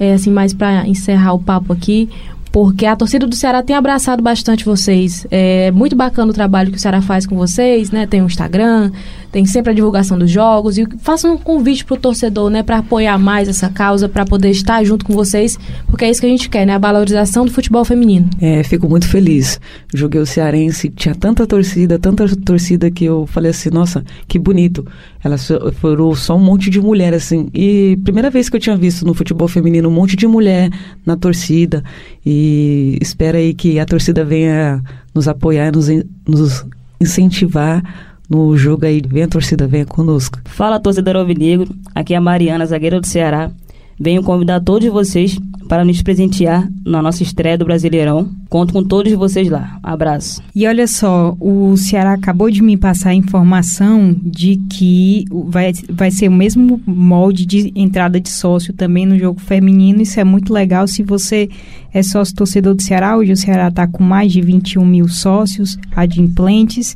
É, 0.00 0.14
assim, 0.14 0.32
mais 0.32 0.52
para 0.52 0.84
encerrar 0.88 1.34
o 1.34 1.38
papo 1.38 1.72
aqui, 1.72 2.08
porque 2.52 2.86
a 2.86 2.96
torcida 2.96 3.26
do 3.26 3.34
Ceará 3.34 3.62
tem 3.62 3.76
abraçado 3.76 4.22
bastante 4.22 4.64
vocês. 4.64 5.26
É 5.30 5.70
muito 5.70 5.94
bacana 5.94 6.30
o 6.30 6.34
trabalho 6.34 6.70
que 6.70 6.76
o 6.76 6.80
Ceará 6.80 7.02
faz 7.02 7.26
com 7.26 7.36
vocês, 7.36 7.90
né? 7.90 8.06
Tem 8.06 8.22
o 8.22 8.26
Instagram, 8.26 8.90
tem 9.36 9.44
sempre 9.44 9.72
a 9.72 9.74
divulgação 9.74 10.18
dos 10.18 10.30
jogos 10.30 10.78
e 10.78 10.86
faça 11.00 11.30
um 11.30 11.36
convite 11.36 11.84
pro 11.84 11.98
torcedor, 11.98 12.48
né, 12.48 12.62
para 12.62 12.78
apoiar 12.78 13.18
mais 13.18 13.48
essa 13.48 13.68
causa, 13.68 14.08
para 14.08 14.24
poder 14.24 14.48
estar 14.48 14.82
junto 14.82 15.04
com 15.04 15.12
vocês, 15.12 15.58
porque 15.88 16.06
é 16.06 16.10
isso 16.10 16.22
que 16.22 16.26
a 16.26 16.30
gente 16.30 16.48
quer, 16.48 16.66
né, 16.66 16.74
a 16.74 16.78
valorização 16.78 17.44
do 17.44 17.50
futebol 17.50 17.84
feminino. 17.84 18.30
É, 18.40 18.62
fico 18.62 18.88
muito 18.88 19.06
feliz. 19.06 19.60
Joguei 19.92 20.22
o 20.22 20.24
Cearense, 20.24 20.88
tinha 20.88 21.14
tanta 21.14 21.46
torcida, 21.46 21.98
tanta 21.98 22.26
torcida 22.34 22.90
que 22.90 23.04
eu 23.04 23.26
falei 23.26 23.50
assim, 23.50 23.68
nossa, 23.68 24.02
que 24.26 24.38
bonito. 24.38 24.86
Elas 25.26 25.48
foram 25.80 26.14
só 26.14 26.36
um 26.36 26.38
monte 26.38 26.70
de 26.70 26.80
mulher 26.80 27.12
assim. 27.12 27.48
E 27.52 27.98
primeira 28.04 28.30
vez 28.30 28.48
que 28.48 28.54
eu 28.54 28.60
tinha 28.60 28.76
visto 28.76 29.04
no 29.04 29.12
futebol 29.12 29.48
feminino 29.48 29.88
um 29.88 29.92
monte 29.92 30.14
de 30.14 30.24
mulher 30.24 30.70
na 31.04 31.16
torcida 31.16 31.82
e 32.24 32.96
espera 33.02 33.38
aí 33.38 33.52
que 33.52 33.80
a 33.80 33.84
torcida 33.84 34.24
venha 34.24 34.80
nos 35.12 35.26
apoiar, 35.26 35.72
nos, 35.72 35.88
nos 36.28 36.64
incentivar 37.00 37.82
no 38.30 38.56
jogo 38.56 38.86
aí. 38.86 39.02
Vem 39.04 39.24
a 39.24 39.28
torcida, 39.28 39.66
venha 39.66 39.84
conosco. 39.84 40.38
Fala, 40.44 40.78
torcedor 40.78 41.16
alvinegro. 41.16 41.74
Aqui 41.92 42.14
é 42.14 42.16
a 42.16 42.20
Mariana, 42.20 42.64
zagueira 42.64 43.00
do 43.00 43.06
Ceará. 43.08 43.50
Venho 43.98 44.22
convidar 44.22 44.60
todos 44.60 44.88
vocês 44.88 45.36
para 45.66 45.84
nos 45.84 46.02
presentear 46.02 46.68
na 46.84 47.02
nossa 47.02 47.22
estreia 47.22 47.58
do 47.58 47.64
Brasileirão. 47.64 48.28
Conto 48.48 48.72
com 48.72 48.82
todos 48.82 49.12
vocês 49.12 49.48
lá. 49.48 49.78
Abraço. 49.82 50.42
E 50.54 50.66
olha 50.66 50.86
só, 50.86 51.36
o 51.40 51.76
Ceará 51.76 52.12
acabou 52.12 52.50
de 52.50 52.62
me 52.62 52.76
passar 52.76 53.10
a 53.10 53.14
informação 53.14 54.14
de 54.22 54.56
que 54.70 55.24
vai, 55.30 55.72
vai 55.90 56.10
ser 56.10 56.28
o 56.28 56.32
mesmo 56.32 56.80
molde 56.86 57.44
de 57.44 57.72
entrada 57.74 58.20
de 58.20 58.28
sócio 58.28 58.72
também 58.72 59.04
no 59.04 59.18
jogo 59.18 59.40
feminino. 59.40 60.00
Isso 60.00 60.20
é 60.20 60.24
muito 60.24 60.52
legal 60.52 60.86
se 60.86 61.02
você 61.02 61.48
é 61.92 62.02
sócio 62.02 62.34
torcedor 62.34 62.74
do 62.74 62.82
Ceará. 62.82 63.16
Hoje 63.16 63.32
o 63.32 63.36
Ceará 63.36 63.68
está 63.68 63.86
com 63.86 64.02
mais 64.02 64.32
de 64.32 64.40
21 64.40 64.84
mil 64.84 65.08
sócios 65.08 65.78
adimplentes 65.94 66.94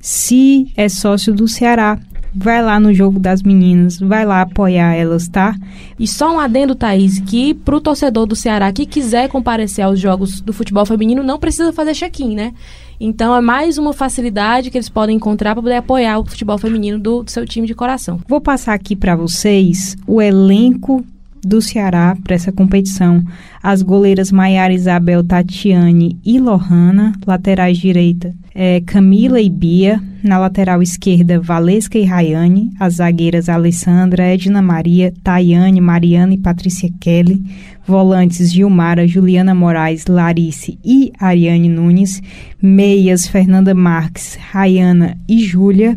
se 0.00 0.72
é 0.76 0.88
sócio 0.88 1.34
do 1.34 1.48
Ceará. 1.48 1.98
Vai 2.34 2.62
lá 2.62 2.78
no 2.78 2.92
jogo 2.92 3.18
das 3.18 3.42
meninas, 3.42 3.98
vai 3.98 4.24
lá 4.24 4.42
apoiar 4.42 4.94
elas, 4.94 5.28
tá? 5.28 5.54
E 5.98 6.06
só 6.06 6.34
um 6.34 6.38
adendo, 6.38 6.74
Thaís, 6.74 7.18
que 7.20 7.54
pro 7.54 7.80
torcedor 7.80 8.26
do 8.26 8.36
Ceará 8.36 8.72
que 8.72 8.86
quiser 8.86 9.28
comparecer 9.28 9.84
aos 9.84 9.98
jogos 9.98 10.40
do 10.40 10.52
futebol 10.52 10.84
feminino, 10.84 11.22
não 11.22 11.38
precisa 11.38 11.72
fazer 11.72 11.94
check-in, 11.94 12.34
né? 12.34 12.52
Então 13.00 13.34
é 13.34 13.40
mais 13.40 13.78
uma 13.78 13.92
facilidade 13.92 14.70
que 14.70 14.76
eles 14.76 14.88
podem 14.88 15.16
encontrar 15.16 15.54
para 15.54 15.62
poder 15.62 15.76
apoiar 15.76 16.18
o 16.18 16.24
futebol 16.24 16.58
feminino 16.58 16.98
do, 16.98 17.22
do 17.22 17.30
seu 17.30 17.46
time 17.46 17.66
de 17.66 17.74
coração. 17.74 18.20
Vou 18.26 18.40
passar 18.40 18.74
aqui 18.74 18.96
para 18.96 19.14
vocês 19.14 19.96
o 20.06 20.20
elenco 20.20 21.04
do 21.44 21.60
Ceará 21.60 22.16
para 22.22 22.34
essa 22.34 22.52
competição. 22.52 23.22
As 23.62 23.82
goleiras 23.82 24.32
Maiara 24.32 24.72
Isabel 24.72 25.24
Tatiane 25.24 26.18
e 26.24 26.38
Lohana, 26.38 27.12
laterais 27.26 27.78
direita 27.78 28.34
é, 28.60 28.80
Camila 28.80 29.40
e 29.40 29.48
Bia, 29.48 30.02
na 30.20 30.36
lateral 30.36 30.82
esquerda 30.82 31.40
Valesca 31.40 31.96
e 31.96 32.02
Rayane, 32.02 32.72
as 32.80 32.94
zagueiras 32.94 33.48
Alessandra, 33.48 34.24
Edna 34.24 34.60
Maria, 34.60 35.14
Tayane, 35.22 35.80
Mariana 35.80 36.34
e 36.34 36.38
Patrícia 36.38 36.90
Kelly, 36.98 37.40
volantes 37.86 38.52
Gilmara, 38.52 39.06
Juliana 39.06 39.54
Moraes, 39.54 40.06
Larice 40.08 40.76
e 40.84 41.12
Ariane 41.20 41.68
Nunes, 41.68 42.20
meias 42.60 43.28
Fernanda 43.28 43.72
Marques, 43.76 44.36
Rayana 44.50 45.16
e 45.28 45.38
Júlia, 45.38 45.96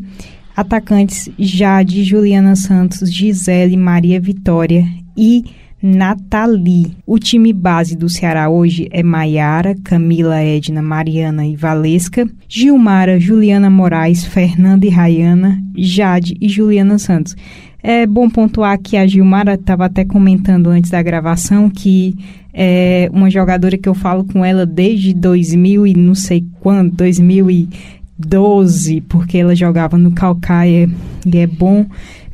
atacantes 0.56 1.32
Jade, 1.40 2.04
Juliana 2.04 2.56
Santos, 2.56 3.12
Gisele, 3.12 3.76
Maria 3.76 4.22
Vitória 4.22 4.86
e 5.16 5.46
Nathalie. 5.82 6.96
O 7.08 7.18
time 7.18 7.52
base 7.52 7.96
do 7.96 8.08
Ceará 8.08 8.50
hoje 8.50 8.88
é 8.92 9.02
Maiara, 9.02 9.76
Camila, 9.84 10.38
Edna, 10.38 10.82
Mariana 10.82 11.46
e 11.46 11.56
Valesca, 11.56 12.30
Gilmara, 12.48 13.20
Juliana 13.20 13.70
Moraes, 13.70 14.24
Fernanda 14.24 14.86
e 14.86 14.90
Rayana, 14.90 15.60
Jade 15.76 16.38
e 16.40 16.48
Juliana 16.48 17.00
Santos. 17.00 17.36
É 17.82 18.06
bom 18.06 18.30
pontuar 18.30 18.78
que 18.78 18.96
a 18.96 19.08
Gilmara 19.08 19.56
estava 19.56 19.86
até 19.86 20.06
comentando 20.06 20.68
antes 20.68 20.92
da 20.92 21.02
gravação 21.02 21.68
que 21.68 22.16
é 22.54 23.10
uma 23.12 23.30
jogadora 23.30 23.78
que 23.78 23.90
eu 23.90 23.96
falo 23.96 24.24
com 24.24 24.46
ela 24.46 24.68
desde 24.68 25.14
2000 25.14 25.88
e 25.88 25.94
não 25.96 26.14
sei 26.14 26.46
quando, 26.60 26.92
2012, 26.92 29.02
porque 29.02 29.40
ela 29.40 29.56
jogava 29.56 29.98
no 29.98 30.12
Calcaia 30.12 30.88
e 31.26 31.38
é 31.38 31.48
bom 31.48 31.86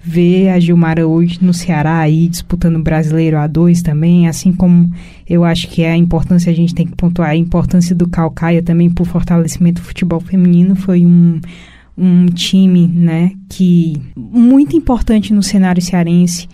ver 0.08 0.50
a 0.50 0.60
Gilmara 0.60 1.06
hoje 1.06 1.38
no 1.42 1.54
Ceará 1.54 2.00
aí 2.00 2.30
disputando 2.30 2.78
o 2.78 2.82
Brasileiro 2.82 3.36
A2 3.36 3.82
também, 3.82 4.26
assim 4.26 4.54
como 4.54 4.90
eu 5.30 5.44
acho 5.44 5.68
que 5.68 5.82
é 5.82 5.92
a 5.92 5.98
importância, 5.98 6.50
a 6.50 6.56
gente 6.56 6.74
tem 6.74 6.88
que 6.88 6.96
pontuar 6.96 7.32
a 7.32 7.36
importância 7.36 7.94
do 7.94 8.08
Calcaia 8.08 8.64
também 8.64 8.90
para 8.90 9.02
o 9.02 9.06
fortalecimento 9.06 9.82
do 9.82 9.86
futebol 9.86 10.22
feminino, 10.22 10.78
foi 10.78 11.06
um, 11.06 11.42
um 11.98 12.26
time, 12.28 12.88
né, 12.88 13.34
que 13.50 14.02
muito 14.16 14.78
importante 14.78 15.34
no 15.34 15.44
cenário 15.44 15.82
cearense 15.82 16.48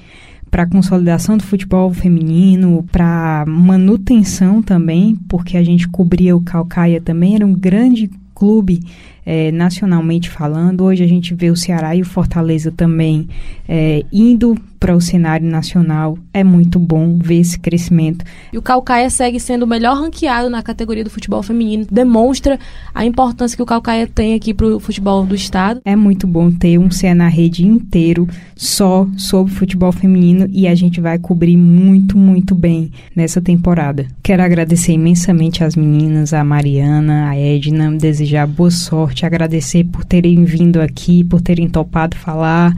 para 0.49 0.63
a 0.63 0.69
consolidação 0.69 1.37
do 1.37 1.43
futebol 1.43 1.93
feminino, 1.93 2.83
para 2.91 3.45
manutenção 3.47 4.63
também, 4.63 5.15
porque 5.29 5.57
a 5.57 5.63
gente 5.63 5.87
cobria 5.87 6.35
o 6.35 6.41
Calcaia 6.41 6.99
também, 6.99 7.35
era 7.35 7.45
um 7.45 7.53
grande 7.53 8.09
clube 8.33 8.81
é, 9.25 9.51
nacionalmente 9.51 10.29
falando. 10.29 10.83
Hoje 10.83 11.03
a 11.03 11.07
gente 11.07 11.33
vê 11.33 11.49
o 11.49 11.55
Ceará 11.55 11.95
e 11.95 12.01
o 12.01 12.05
Fortaleza 12.05 12.71
também 12.71 13.27
é, 13.67 14.03
indo 14.11 14.55
para 14.83 14.97
o 14.97 14.99
cenário 14.99 15.49
nacional. 15.49 16.17
É 16.33 16.43
muito 16.43 16.77
bom 16.77 17.17
ver 17.17 17.39
esse 17.39 17.57
crescimento. 17.57 18.25
E 18.51 18.57
o 18.57 18.61
Calcaia 18.61 19.09
segue 19.09 19.39
sendo 19.39 19.63
o 19.63 19.67
melhor 19.67 19.95
ranqueado 19.95 20.49
na 20.49 20.61
categoria 20.61 21.05
do 21.05 21.09
futebol 21.09 21.41
feminino. 21.41 21.87
Demonstra 21.89 22.59
a 22.93 23.05
importância 23.05 23.55
que 23.55 23.63
o 23.63 23.65
Calcaia 23.65 24.05
tem 24.05 24.33
aqui 24.33 24.53
para 24.53 24.67
o 24.67 24.81
futebol 24.81 25.25
do 25.25 25.33
estado. 25.33 25.79
É 25.85 25.95
muito 25.95 26.27
bom 26.27 26.51
ter 26.51 26.77
um 26.77 26.91
CE 26.91 27.13
na 27.13 27.29
rede 27.29 27.65
inteiro 27.65 28.27
só 28.57 29.07
sobre 29.15 29.53
futebol 29.53 29.93
feminino 29.93 30.49
e 30.51 30.67
a 30.67 30.75
gente 30.75 30.99
vai 30.99 31.17
cobrir 31.17 31.55
muito, 31.55 32.17
muito 32.17 32.53
bem 32.53 32.91
nessa 33.15 33.39
temporada. 33.39 34.05
Quero 34.21 34.43
agradecer 34.43 34.91
imensamente 34.91 35.63
às 35.63 35.77
meninas, 35.77 36.33
a 36.33 36.43
Mariana, 36.43 37.29
a 37.29 37.37
Edna, 37.37 37.89
desejar 37.89 38.45
boa 38.45 38.69
sorte, 38.69 39.25
agradecer 39.25 39.85
por 39.85 40.03
terem 40.03 40.43
vindo 40.43 40.81
aqui, 40.81 41.23
por 41.23 41.39
terem 41.39 41.69
topado 41.69 42.17
falar 42.17 42.75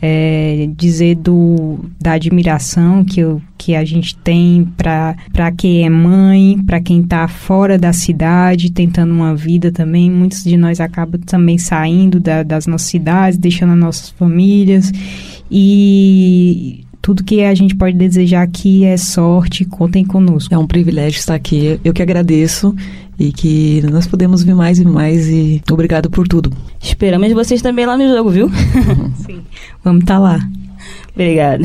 é, 0.00 0.68
dizer 0.76 1.14
do, 1.16 1.78
da 2.00 2.12
admiração 2.12 3.04
que, 3.04 3.20
eu, 3.20 3.40
que 3.56 3.74
a 3.74 3.84
gente 3.84 4.16
tem 4.16 4.64
para 4.76 5.52
quem 5.56 5.84
é 5.84 5.90
mãe, 5.90 6.58
para 6.66 6.80
quem 6.80 7.00
está 7.00 7.26
fora 7.26 7.78
da 7.78 7.92
cidade, 7.92 8.70
tentando 8.70 9.12
uma 9.12 9.34
vida 9.34 9.72
também. 9.72 10.10
Muitos 10.10 10.44
de 10.44 10.56
nós 10.56 10.80
acabam 10.80 11.20
também 11.20 11.58
saindo 11.58 12.20
da, 12.20 12.42
das 12.42 12.66
nossas 12.66 12.88
cidades, 12.88 13.38
deixando 13.38 13.72
as 13.72 13.78
nossas 13.78 14.10
famílias. 14.10 14.92
E 15.50 16.83
tudo 17.04 17.22
que 17.22 17.44
a 17.44 17.54
gente 17.54 17.76
pode 17.76 17.98
desejar 17.98 18.40
aqui 18.40 18.82
é 18.82 18.96
sorte, 18.96 19.62
contem 19.66 20.06
conosco. 20.06 20.54
É 20.54 20.56
um 20.56 20.66
privilégio 20.66 21.18
estar 21.18 21.34
aqui. 21.34 21.78
Eu 21.84 21.92
que 21.92 22.00
agradeço 22.00 22.74
e 23.18 23.30
que 23.30 23.82
nós 23.90 24.06
podemos 24.06 24.42
vir 24.42 24.54
mais 24.54 24.78
e 24.78 24.86
mais 24.86 25.28
e 25.28 25.62
obrigado 25.70 26.08
por 26.08 26.26
tudo. 26.26 26.50
Esperamos 26.82 27.30
vocês 27.34 27.60
também 27.60 27.84
lá 27.84 27.98
no 27.98 28.08
jogo, 28.08 28.30
viu? 28.30 28.50
Sim. 29.26 29.42
Vamos 29.84 30.00
estar 30.00 30.14
tá 30.14 30.18
lá. 30.18 30.48
Obrigada. 31.12 31.64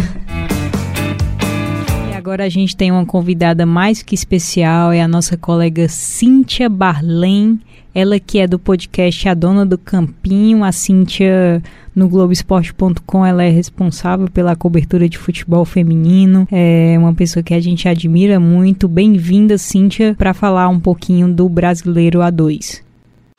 E 2.12 2.18
agora 2.18 2.44
a 2.44 2.50
gente 2.50 2.76
tem 2.76 2.92
uma 2.92 3.06
convidada 3.06 3.66
mais 3.66 4.04
que 4.04 4.14
especial, 4.14 4.92
é 4.92 5.02
a 5.02 5.08
nossa 5.08 5.38
colega 5.38 5.88
Cíntia 5.88 6.68
Barlem. 6.68 7.62
Ela 7.94 8.20
que 8.20 8.40
é 8.40 8.48
do 8.48 8.60
podcast 8.60 9.28
A 9.28 9.34
Dona 9.34 9.66
do 9.66 9.78
Campinho, 9.78 10.64
a 10.64 10.72
Cíntia 10.72 11.62
no 11.96 12.08
Globoesporte.com 12.08 13.26
ela 13.26 13.44
é 13.44 13.50
responsável 13.50 14.30
pela 14.30 14.56
cobertura 14.56 15.10
de 15.10 15.18
futebol 15.18 15.66
feminino. 15.66 16.48
É 16.52 16.96
uma 16.98 17.14
pessoa 17.14 17.44
que 17.44 17.54
a 17.54 17.60
gente 17.60 17.90
admira 17.90 18.40
muito. 18.40 18.88
Bem-vinda, 18.88 19.58
Cíntia, 19.58 20.16
para 20.18 20.34
falar 20.34 20.70
um 20.70 20.80
pouquinho 20.80 21.28
do 21.28 21.50
Brasileiro 21.50 22.20
A2. 22.20 22.82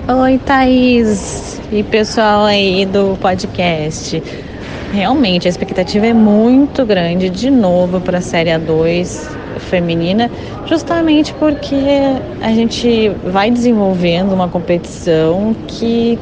Oi, 0.07 0.39
Thaís 0.39 1.61
e 1.73 1.83
pessoal 1.83 2.45
aí 2.45 2.85
do 2.85 3.17
podcast. 3.19 4.23
Realmente 4.93 5.47
a 5.47 5.51
expectativa 5.51 6.07
é 6.07 6.13
muito 6.13 6.85
grande 6.85 7.31
de 7.31 7.49
novo 7.49 8.01
para 8.01 8.19
a 8.19 8.21
Série 8.21 8.51
A2 8.51 9.40
feminina, 9.61 10.31
justamente 10.67 11.33
porque 11.35 11.77
a 12.41 12.53
gente 12.53 13.11
vai 13.25 13.51
desenvolvendo 13.51 14.33
uma 14.33 14.49
competição 14.49 15.55
que 15.67 16.19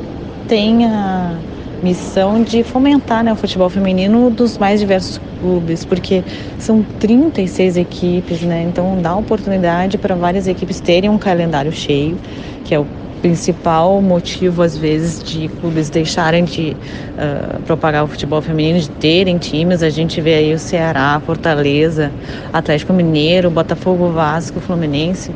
tenha 0.47 1.37
missão 1.83 2.42
de 2.42 2.62
fomentar 2.62 3.23
né, 3.23 3.33
o 3.33 3.37
futebol 3.37 3.68
feminino 3.71 4.30
dos 4.30 4.59
mais 4.59 4.80
diversos 4.80 5.21
clubes, 5.40 5.85
porque 5.85 6.25
são 6.59 6.85
36 6.99 7.76
equipes, 7.76 8.42
né? 8.42 8.66
Então 8.68 9.00
dá 9.00 9.14
oportunidade 9.14 9.97
para 9.97 10.14
várias 10.14 10.49
equipes 10.49 10.80
terem 10.80 11.09
um 11.09 11.18
calendário 11.18 11.71
cheio, 11.73 12.18
que 12.64 12.75
é 12.75 12.78
o 12.78 12.87
principal 13.21 14.01
motivo 14.01 14.63
às 14.63 14.77
vezes 14.77 15.23
de 15.23 15.49
clubes 15.61 15.91
deixarem 15.91 16.45
de 16.45 16.77
uh, 17.17 17.61
propagar 17.63 18.05
o 18.05 18.07
futebol 18.09 18.41
feminino, 18.41 18.81
de 18.81 18.91
terem 18.91 19.39
times. 19.39 19.83
A 19.83 19.91
gente 19.91 20.21
vê 20.21 20.35
aí 20.35 20.55
o 20.55 20.59
Ceará, 20.59 21.21
Fortaleza, 21.25 22.11
Atlético 22.53 22.93
Mineiro, 22.93 23.51
Botafogo, 23.51 24.11
Vasco, 24.11 24.61
Fluminense. 24.61 25.31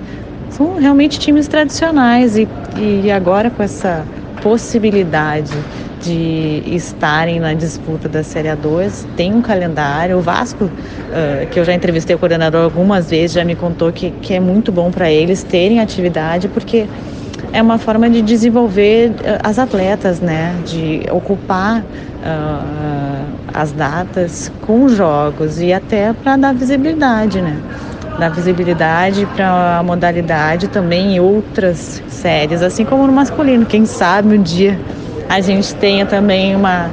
São 0.50 0.78
realmente 0.78 1.18
times 1.18 1.48
tradicionais 1.48 2.36
e, 2.36 2.46
e 2.76 3.10
agora 3.10 3.50
com 3.50 3.62
essa 3.62 4.04
possibilidade 4.42 5.52
de 6.02 6.62
estarem 6.66 7.38
na 7.38 7.54
disputa 7.54 8.08
da 8.08 8.22
Série 8.22 8.48
A2. 8.48 9.06
Tem 9.16 9.32
um 9.32 9.40
calendário. 9.40 10.18
O 10.18 10.20
Vasco, 10.20 10.64
uh, 10.64 11.46
que 11.50 11.58
eu 11.58 11.64
já 11.64 11.72
entrevistei 11.72 12.14
o 12.14 12.18
coordenador 12.18 12.64
algumas 12.64 13.08
vezes, 13.08 13.32
já 13.32 13.44
me 13.44 13.54
contou 13.54 13.92
que, 13.92 14.10
que 14.10 14.34
é 14.34 14.40
muito 14.40 14.72
bom 14.72 14.90
para 14.90 15.10
eles 15.10 15.42
terem 15.42 15.80
atividade, 15.80 16.48
porque 16.48 16.86
é 17.52 17.60
uma 17.60 17.78
forma 17.78 18.08
de 18.08 18.22
desenvolver 18.22 19.10
uh, 19.10 19.40
as 19.42 19.58
atletas, 19.58 20.20
né? 20.20 20.56
De 20.64 21.02
ocupar 21.10 21.80
uh, 21.80 23.24
as 23.52 23.72
datas 23.72 24.50
com 24.62 24.88
jogos 24.88 25.60
e 25.60 25.72
até 25.72 26.12
para 26.12 26.36
dar 26.36 26.54
visibilidade, 26.54 27.42
né? 27.42 27.56
Dar 28.18 28.30
visibilidade 28.30 29.26
para 29.36 29.78
a 29.78 29.82
modalidade 29.82 30.68
também 30.68 31.16
em 31.16 31.20
outras 31.20 32.02
séries, 32.08 32.62
assim 32.62 32.84
como 32.84 33.06
no 33.06 33.12
masculino. 33.12 33.66
Quem 33.66 33.84
sabe 33.84 34.36
um 34.36 34.42
dia 34.42 34.78
a 35.28 35.40
gente 35.40 35.74
tenha 35.74 36.04
também 36.06 36.54
uma, 36.54 36.90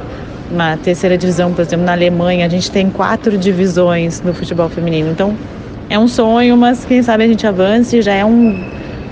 uma 0.51 0.77
terceira 0.77 1.17
divisão, 1.17 1.53
por 1.53 1.61
exemplo, 1.61 1.85
na 1.85 1.91
Alemanha, 1.91 2.45
a 2.45 2.49
gente 2.49 2.71
tem 2.71 2.89
quatro 2.89 3.37
divisões 3.37 4.21
no 4.21 4.33
futebol 4.33 4.69
feminino. 4.69 5.11
Então, 5.11 5.35
é 5.89 5.99
um 5.99 6.07
sonho, 6.07 6.55
mas 6.55 6.85
quem 6.85 7.01
sabe 7.01 7.23
a 7.25 7.27
gente 7.27 7.45
avance, 7.45 8.01
já 8.01 8.13
é 8.13 8.23
um, 8.23 8.63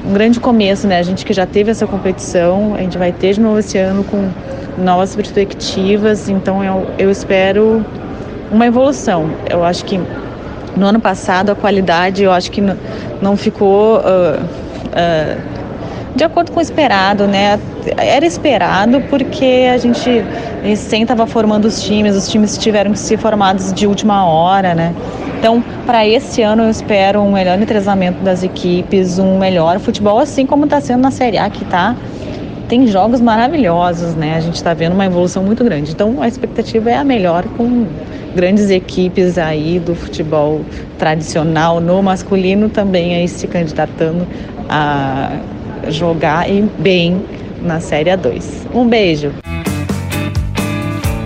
um 0.08 0.14
grande 0.14 0.40
começo, 0.40 0.88
né? 0.88 1.00
A 1.00 1.04
gente 1.04 1.26
que 1.26 1.34
já 1.34 1.46
teve 1.46 1.70
essa 1.70 1.86
competição, 1.86 2.76
a 2.76 2.80
gente 2.80 2.98
vai 2.98 3.12
ter 3.12 3.34
de 3.34 3.42
novo 3.42 3.60
esse 3.60 3.78
ano 3.78 4.06
com 4.06 4.30
novas 4.78 5.14
perspectivas, 5.14 6.30
então 6.30 6.64
eu, 6.64 6.88
eu 6.98 7.12
espero 7.12 7.86
uma 8.50 8.66
evolução. 8.66 9.30
Eu 9.50 9.64
acho 9.66 9.84
que 9.84 10.00
no 10.78 10.86
ano 10.86 11.00
passado 11.00 11.50
a 11.50 11.56
qualidade, 11.56 12.24
eu 12.24 12.32
acho 12.32 12.50
que 12.52 12.62
não 13.22 13.36
ficou 13.36 13.98
uh, 13.98 14.00
uh, 14.00 15.57
de 16.18 16.24
acordo 16.24 16.52
com 16.52 16.60
o 16.60 16.62
esperado, 16.62 17.28
né? 17.28 17.60
Era 17.96 18.26
esperado 18.26 19.00
porque 19.10 19.70
a 19.72 19.78
gente 19.78 20.10
recém 20.64 21.04
estava 21.04 21.28
formando 21.28 21.66
os 21.66 21.82
times, 21.82 22.16
os 22.16 22.28
times 22.28 22.58
tiveram 22.58 22.92
que 22.92 23.00
ser 23.00 23.18
formados 23.18 23.72
de 23.72 23.86
última 23.86 24.26
hora, 24.26 24.74
né? 24.74 24.94
Então, 25.40 25.64
para 25.86 26.06
esse 26.06 26.42
ano 26.42 26.64
eu 26.64 26.70
espero 26.70 27.22
um 27.22 27.32
melhor 27.32 27.62
entrosamento 27.62 28.24
das 28.24 28.44
equipes, 28.44 29.20
um 29.20 29.38
melhor 29.38 29.80
futebol, 29.80 30.18
assim 30.18 30.46
como 30.48 30.66
está 30.66 30.82
sendo 30.82 31.02
na 31.02 31.12
Série 31.12 31.38
A, 31.38 31.50
que 31.50 31.64
tá 31.64 31.96
tem 32.68 32.86
jogos 32.88 33.22
maravilhosos, 33.22 34.14
né? 34.16 34.36
A 34.36 34.42
gente 34.42 34.56
está 34.56 34.74
vendo 34.74 34.94
uma 34.94 35.06
evolução 35.06 35.42
muito 35.42 35.64
grande. 35.64 35.92
Então, 35.92 36.22
a 36.22 36.28
expectativa 36.28 36.90
é 36.90 36.98
a 36.98 37.04
melhor 37.04 37.46
com 37.56 37.86
grandes 38.36 38.70
equipes 38.70 39.38
aí 39.38 39.80
do 39.80 39.96
futebol 39.96 40.62
tradicional 40.98 41.80
no 41.80 42.04
masculino 42.04 42.70
também 42.70 43.16
aí 43.16 43.28
se 43.28 43.48
candidatando 43.48 44.28
a 44.70 45.32
jogar 45.90 46.46
bem 46.80 47.22
na 47.62 47.80
Série 47.80 48.10
A2. 48.10 48.68
Um 48.74 48.88
beijo! 48.88 49.32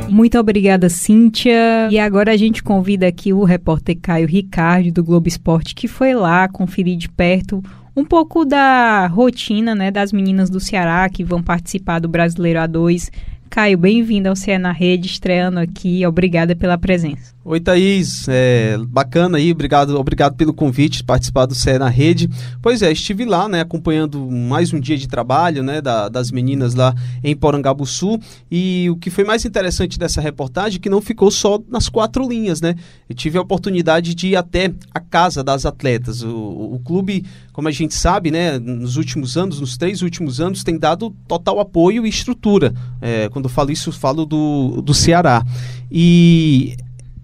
Muito 0.10 0.38
obrigada, 0.38 0.90
Cíntia. 0.90 1.88
E 1.90 1.98
agora 1.98 2.34
a 2.34 2.38
gente 2.38 2.62
convida 2.62 3.08
aqui 3.08 3.32
o 3.32 3.44
repórter 3.44 3.98
Caio 4.02 4.28
Ricardo, 4.28 4.92
do 4.92 5.04
Globo 5.04 5.28
Esporte, 5.28 5.74
que 5.74 5.88
foi 5.88 6.14
lá 6.14 6.48
conferir 6.50 6.98
de 6.98 7.08
perto 7.08 7.64
um 7.96 8.06
pouco 8.06 8.46
da 8.46 9.08
rotina 9.08 9.76
né, 9.76 9.92
das 9.92 10.12
meninas 10.12 10.50
do 10.50 10.60
Ceará 10.60 11.08
que 11.10 11.24
vão 11.24 11.42
participar 11.42 12.00
do 12.00 12.08
Brasileiro 12.08 12.60
A2. 12.60 13.10
Caio, 13.50 13.78
bem-vindo 13.78 14.30
ao 14.30 14.36
CE 14.36 14.58
na 14.58 14.72
Rede, 14.72 15.08
estreando 15.08 15.60
aqui. 15.60 16.06
Obrigada 16.06 16.56
pela 16.56 16.78
presença. 16.78 17.34
Oi, 17.44 17.60
Thaís. 17.60 18.28
É, 18.30 18.78
bacana 18.88 19.40
aí, 19.40 19.52
obrigado, 19.52 20.00
obrigado 20.00 20.36
pelo 20.36 20.54
convite, 20.54 21.04
participar 21.04 21.48
do 21.48 21.56
CE 21.56 21.80
na 21.80 21.90
Rede. 21.90 22.30
Pois 22.62 22.84
é, 22.84 22.92
estive 22.92 23.26
lá, 23.26 23.50
né, 23.50 23.62
acompanhando 23.62 24.30
mais 24.30 24.72
um 24.72 24.80
dia 24.80 24.96
de 24.96 25.08
trabalho, 25.08 25.64
né, 25.64 25.82
da, 25.82 26.08
das 26.08 26.30
meninas 26.30 26.76
lá 26.76 26.94
em 27.24 27.36
Porangabuçu. 27.36 28.20
E 28.50 28.88
o 28.92 28.96
que 28.96 29.10
foi 29.10 29.24
mais 29.24 29.44
interessante 29.44 29.98
dessa 29.98 30.22
reportagem 30.22 30.78
é 30.78 30.80
que 30.80 30.88
não 30.88 31.02
ficou 31.02 31.32
só 31.32 31.60
nas 31.68 31.90
quatro 31.90 32.30
linhas, 32.30 32.62
né? 32.62 32.76
Eu 33.10 33.16
tive 33.16 33.40
a 33.40 33.42
oportunidade 33.42 34.14
de 34.14 34.28
ir 34.28 34.36
até 34.36 34.72
a 34.94 35.00
casa 35.00 35.44
das 35.44 35.66
atletas. 35.66 36.22
O, 36.22 36.76
o 36.76 36.80
clube, 36.86 37.26
como 37.52 37.68
a 37.68 37.72
gente 37.72 37.96
sabe, 37.96 38.30
né, 38.30 38.60
nos 38.60 38.98
últimos 38.98 39.36
anos, 39.36 39.60
nos 39.60 39.78
três 39.78 40.04
últimos 40.04 40.40
anos, 40.40 40.64
tem 40.64 40.78
dado 40.78 41.10
total 41.28 41.60
apoio 41.60 42.06
e 42.06 42.10
estrutura. 42.10 42.72
É, 43.02 43.30
quando 43.30 43.46
eu 43.46 43.50
falo 43.50 43.72
isso, 43.72 43.90
eu 43.90 43.94
falo 43.94 44.28
do, 44.28 44.80
do 44.84 44.94
Ceará. 44.94 45.44
E 45.92 46.78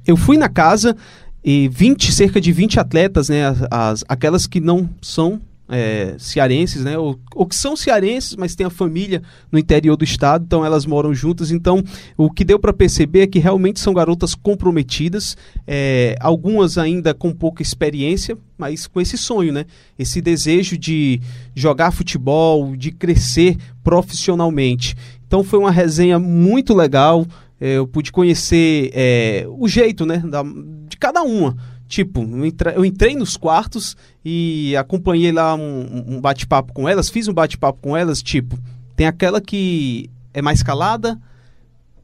eu 0.07 0.15
fui 0.15 0.37
na 0.37 0.47
casa 0.47 0.95
e 1.43 1.67
20, 1.67 2.11
cerca 2.11 2.41
de 2.41 2.51
20 2.51 2.79
atletas, 2.79 3.29
né, 3.29 3.43
as, 3.69 4.03
aquelas 4.07 4.47
que 4.47 4.59
não 4.59 4.89
são 5.01 5.41
é, 5.69 6.15
cearenses, 6.17 6.83
né, 6.83 6.97
ou, 6.97 7.19
ou, 7.35 7.45
que 7.45 7.55
são 7.55 7.75
cearenses, 7.75 8.35
mas 8.35 8.55
têm 8.55 8.65
a 8.65 8.69
família 8.69 9.21
no 9.51 9.59
interior 9.59 9.97
do 9.97 10.03
estado, 10.03 10.45
então 10.45 10.65
elas 10.65 10.85
moram 10.85 11.13
juntas. 11.13 11.51
Então, 11.51 11.83
o 12.15 12.31
que 12.31 12.45
deu 12.45 12.57
para 12.57 12.71
perceber 12.71 13.21
é 13.21 13.27
que 13.27 13.39
realmente 13.39 13.79
são 13.79 13.93
garotas 13.93 14.33
comprometidas, 14.33 15.35
é, 15.65 16.15
algumas 16.21 16.77
ainda 16.77 17.13
com 17.13 17.33
pouca 17.33 17.61
experiência, 17.61 18.37
mas 18.57 18.87
com 18.87 19.01
esse 19.01 19.17
sonho, 19.17 19.51
né, 19.51 19.65
esse 19.99 20.21
desejo 20.21 20.77
de 20.77 21.19
jogar 21.53 21.91
futebol, 21.91 22.75
de 22.75 22.91
crescer 22.91 23.57
profissionalmente. 23.83 24.95
Então, 25.27 25.43
foi 25.43 25.59
uma 25.59 25.71
resenha 25.71 26.17
muito 26.17 26.73
legal. 26.73 27.27
É, 27.59 27.77
eu 27.77 27.87
pude 27.87 28.11
conhecer 28.11 28.91
é, 28.93 29.45
o 29.49 29.67
jeito, 29.67 30.05
né, 30.05 30.17
da, 30.17 30.43
de 30.43 30.97
cada 30.97 31.23
uma. 31.23 31.55
Tipo, 31.87 32.27
eu 32.75 32.83
entrei 32.83 33.15
nos 33.15 33.37
quartos 33.37 33.95
e 34.23 34.75
acompanhei 34.75 35.31
lá 35.31 35.55
um, 35.55 36.15
um 36.15 36.21
bate-papo 36.21 36.73
com 36.73 36.87
elas, 36.87 37.09
fiz 37.09 37.27
um 37.29 37.33
bate-papo 37.33 37.79
com 37.81 37.95
elas, 37.95 38.21
tipo, 38.21 38.59
tem 38.95 39.07
aquela 39.07 39.39
que 39.39 40.09
é 40.33 40.41
mais 40.41 40.61
calada, 40.61 41.17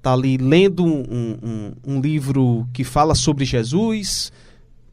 tá 0.01 0.13
ali 0.13 0.37
lendo 0.37 0.85
um, 0.85 1.37
um, 1.43 1.73
um 1.85 2.01
livro 2.01 2.67
que 2.71 2.83
fala 2.83 3.13
sobre 3.13 3.43
Jesus, 3.45 4.31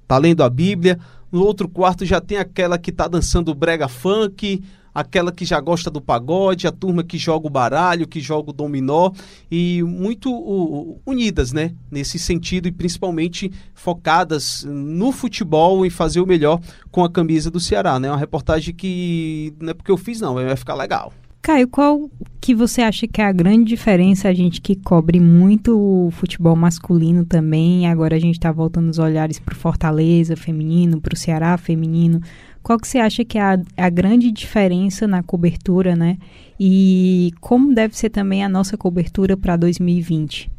tá 0.09 0.19
lendo 0.19 0.43
a 0.43 0.51
Bíblia. 0.51 0.99
No 1.31 1.43
outro 1.45 1.69
quarto 1.69 2.05
já 2.05 2.21
tem 2.21 2.39
aquela 2.39 2.77
que 2.77 2.91
tá 2.91 3.07
dançando 3.07 3.55
brega 3.55 3.87
funk, 3.87 4.63
aquela 4.95 5.33
que 5.33 5.45
já 5.45 5.61
gosta 5.61 5.91
do 5.91 6.01
pagode, 6.01 6.67
a 6.67 6.73
turma 6.73 7.03
que 7.03 7.19
joga 7.19 7.47
o 7.47 7.51
baralho, 7.51 8.09
que 8.09 8.21
joga 8.21 8.51
o 8.51 8.53
dominó 8.53 9.11
e 9.51 9.83
muito 9.83 10.33
uh, 10.33 11.01
unidas, 11.07 11.53
né, 11.53 11.73
nesse 11.91 12.19
sentido 12.19 12.69
e 12.69 12.73
principalmente 12.73 13.51
focadas 13.75 14.65
no 14.69 15.13
futebol 15.13 15.85
e 15.87 15.91
fazer 15.91 16.21
o 16.21 16.27
melhor 16.27 16.61
com 16.91 17.05
a 17.05 17.11
camisa 17.11 17.51
do 17.51 17.61
Ceará, 17.61 17.99
né? 17.99 18.11
Uma 18.11 18.19
reportagem 18.19 18.75
que 18.75 19.55
não 19.61 19.71
é 19.71 19.75
porque 19.75 19.91
eu 19.91 19.97
fiz 19.97 20.21
não, 20.21 20.35
vai 20.35 20.57
ficar 20.57 20.75
legal. 20.75 21.13
Caio, 21.43 21.67
qual 21.69 22.11
que 22.39 22.55
você 22.55 22.83
acha 22.83 23.09
que 23.09 23.19
é 23.19 23.25
a 23.25 23.33
grande 23.33 23.65
diferença, 23.65 24.29
a 24.29 24.35
gente 24.35 24.61
que 24.61 24.77
cobre 24.77 25.19
muito 25.19 25.79
o 25.79 26.11
futebol 26.11 26.55
masculino 26.55 27.25
também, 27.25 27.87
agora 27.87 28.15
a 28.15 28.19
gente 28.19 28.35
está 28.35 28.53
voltando 28.53 28.91
os 28.91 28.99
olhares 28.99 29.39
para 29.39 29.55
o 29.55 29.57
Fortaleza 29.57 30.37
feminino, 30.37 31.01
para 31.01 31.15
o 31.15 31.17
Ceará 31.17 31.57
feminino, 31.57 32.21
qual 32.63 32.79
que 32.79 32.87
você 32.87 32.99
acha 32.99 33.25
que 33.25 33.39
é 33.39 33.43
a, 33.43 33.59
a 33.77 33.91
grande 33.91 34.31
diferença 34.31 35.07
na 35.07 35.23
cobertura, 35.23 35.97
né? 35.97 36.19
E 36.59 37.33
como 37.41 37.75
deve 37.75 37.97
ser 37.97 38.11
também 38.11 38.45
a 38.45 38.49
nossa 38.49 38.77
cobertura 38.77 39.37
para 39.37 39.57
2020? 39.57 40.51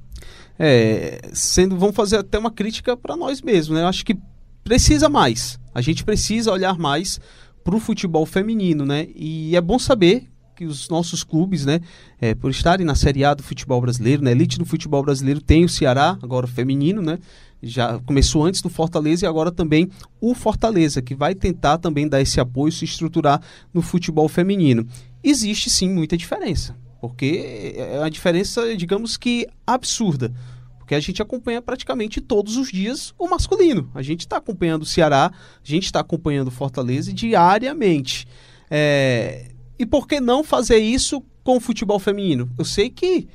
É, 0.57 1.21
sendo, 1.33 1.77
vamos 1.77 1.95
fazer 1.95 2.17
até 2.17 2.37
uma 2.37 2.51
crítica 2.51 2.97
para 2.97 3.15
nós 3.15 3.41
mesmos, 3.41 3.75
né? 3.75 3.83
Eu 3.83 3.87
acho 3.87 4.05
que 4.05 4.17
precisa 4.63 5.09
mais. 5.09 5.59
A 5.73 5.81
gente 5.81 6.03
precisa 6.03 6.51
olhar 6.51 6.77
mais 6.77 7.19
para 7.63 7.75
o 7.75 7.79
futebol 7.79 8.25
feminino, 8.25 8.85
né? 8.85 9.07
E 9.15 9.55
é 9.55 9.61
bom 9.61 9.77
saber 9.77 10.27
que 10.55 10.65
os 10.65 10.89
nossos 10.89 11.23
clubes, 11.23 11.65
né, 11.65 11.79
é, 12.19 12.35
por 12.35 12.51
estarem 12.51 12.85
na 12.85 12.93
Série 12.93 13.25
A 13.25 13.33
do 13.33 13.41
futebol 13.41 13.81
brasileiro, 13.81 14.21
na 14.21 14.31
elite 14.31 14.59
do 14.59 14.65
futebol 14.65 15.01
brasileiro, 15.01 15.41
tem 15.41 15.65
o 15.65 15.69
Ceará, 15.69 16.19
agora 16.21 16.45
feminino, 16.45 17.01
né? 17.01 17.17
Já 17.61 17.99
começou 17.99 18.43
antes 18.43 18.61
do 18.61 18.69
Fortaleza 18.69 19.25
e 19.25 19.27
agora 19.27 19.51
também 19.51 19.89
o 20.19 20.33
Fortaleza, 20.33 21.01
que 21.01 21.13
vai 21.13 21.35
tentar 21.35 21.77
também 21.77 22.07
dar 22.07 22.21
esse 22.21 22.39
apoio, 22.39 22.71
se 22.71 22.85
estruturar 22.85 23.41
no 23.73 23.81
futebol 23.81 24.27
feminino. 24.27 24.87
Existe 25.23 25.69
sim 25.69 25.89
muita 25.89 26.17
diferença, 26.17 26.75
porque 26.99 27.75
é 27.77 27.99
uma 27.99 28.09
diferença, 28.09 28.75
digamos 28.75 29.17
que 29.17 29.47
absurda. 29.65 30.33
Porque 30.79 30.95
a 30.95 30.99
gente 30.99 31.21
acompanha 31.21 31.61
praticamente 31.61 32.19
todos 32.19 32.57
os 32.57 32.69
dias 32.69 33.13
o 33.17 33.29
masculino. 33.29 33.89
A 33.93 34.01
gente 34.01 34.21
está 34.21 34.37
acompanhando 34.37 34.81
o 34.81 34.85
Ceará, 34.85 35.31
a 35.31 35.31
gente 35.63 35.85
está 35.85 35.99
acompanhando 36.01 36.49
o 36.49 36.51
Fortaleza 36.51 37.13
diariamente. 37.13 38.27
É... 38.69 39.51
E 39.79 39.85
por 39.85 40.07
que 40.07 40.19
não 40.19 40.43
fazer 40.43 40.79
isso 40.79 41.23
com 41.43 41.57
o 41.57 41.59
futebol 41.59 41.97
feminino? 41.97 42.49
Eu 42.57 42.65
sei 42.65 42.89
que, 42.89 43.27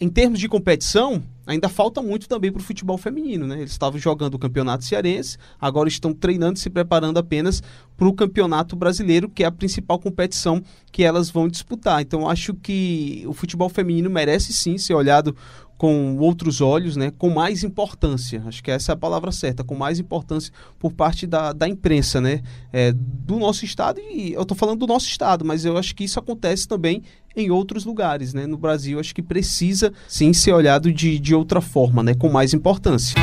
em 0.00 0.08
termos 0.08 0.40
de 0.40 0.48
competição, 0.48 1.22
ainda 1.48 1.68
falta 1.68 2.02
muito 2.02 2.28
também 2.28 2.52
para 2.52 2.60
o 2.60 2.62
futebol 2.62 2.98
feminino, 2.98 3.46
né? 3.46 3.56
Eles 3.56 3.72
estavam 3.72 3.98
jogando 3.98 4.34
o 4.34 4.38
campeonato 4.38 4.84
cearense, 4.84 5.38
agora 5.58 5.88
estão 5.88 6.12
treinando 6.12 6.58
e 6.58 6.60
se 6.60 6.68
preparando 6.68 7.18
apenas 7.18 7.62
para 7.96 8.06
o 8.06 8.12
campeonato 8.12 8.76
brasileiro, 8.76 9.30
que 9.30 9.42
é 9.42 9.46
a 9.46 9.50
principal 9.50 9.98
competição 9.98 10.62
que 10.92 11.02
elas 11.02 11.30
vão 11.30 11.48
disputar. 11.48 12.02
Então, 12.02 12.28
acho 12.28 12.52
que 12.54 13.24
o 13.26 13.32
futebol 13.32 13.70
feminino 13.70 14.10
merece 14.10 14.52
sim 14.52 14.76
ser 14.76 14.92
olhado 14.92 15.34
com 15.78 16.16
outros 16.18 16.60
olhos, 16.60 16.96
né, 16.96 17.12
com 17.16 17.30
mais 17.30 17.62
importância. 17.62 18.42
Acho 18.46 18.62
que 18.62 18.70
essa 18.70 18.92
é 18.92 18.94
a 18.94 18.96
palavra 18.96 19.30
certa, 19.30 19.62
com 19.62 19.76
mais 19.76 20.00
importância 20.00 20.52
por 20.76 20.92
parte 20.92 21.24
da, 21.24 21.52
da 21.52 21.68
imprensa, 21.68 22.20
né, 22.20 22.42
é, 22.72 22.92
do 22.92 23.38
nosso 23.38 23.64
estado. 23.64 24.00
E 24.00 24.32
eu 24.32 24.42
estou 24.42 24.56
falando 24.56 24.80
do 24.80 24.86
nosso 24.88 25.06
estado, 25.06 25.44
mas 25.44 25.64
eu 25.64 25.78
acho 25.78 25.94
que 25.94 26.02
isso 26.02 26.18
acontece 26.18 26.66
também 26.66 27.02
em 27.40 27.50
outros 27.50 27.84
lugares, 27.84 28.34
né. 28.34 28.46
No 28.46 28.56
Brasil, 28.56 28.98
acho 28.98 29.14
que 29.14 29.22
precisa 29.22 29.92
sim 30.06 30.32
ser 30.32 30.52
olhado 30.52 30.92
de, 30.92 31.18
de 31.18 31.34
outra 31.34 31.60
forma, 31.60 32.02
né, 32.02 32.14
com 32.14 32.28
mais 32.28 32.52
importância. 32.52 33.14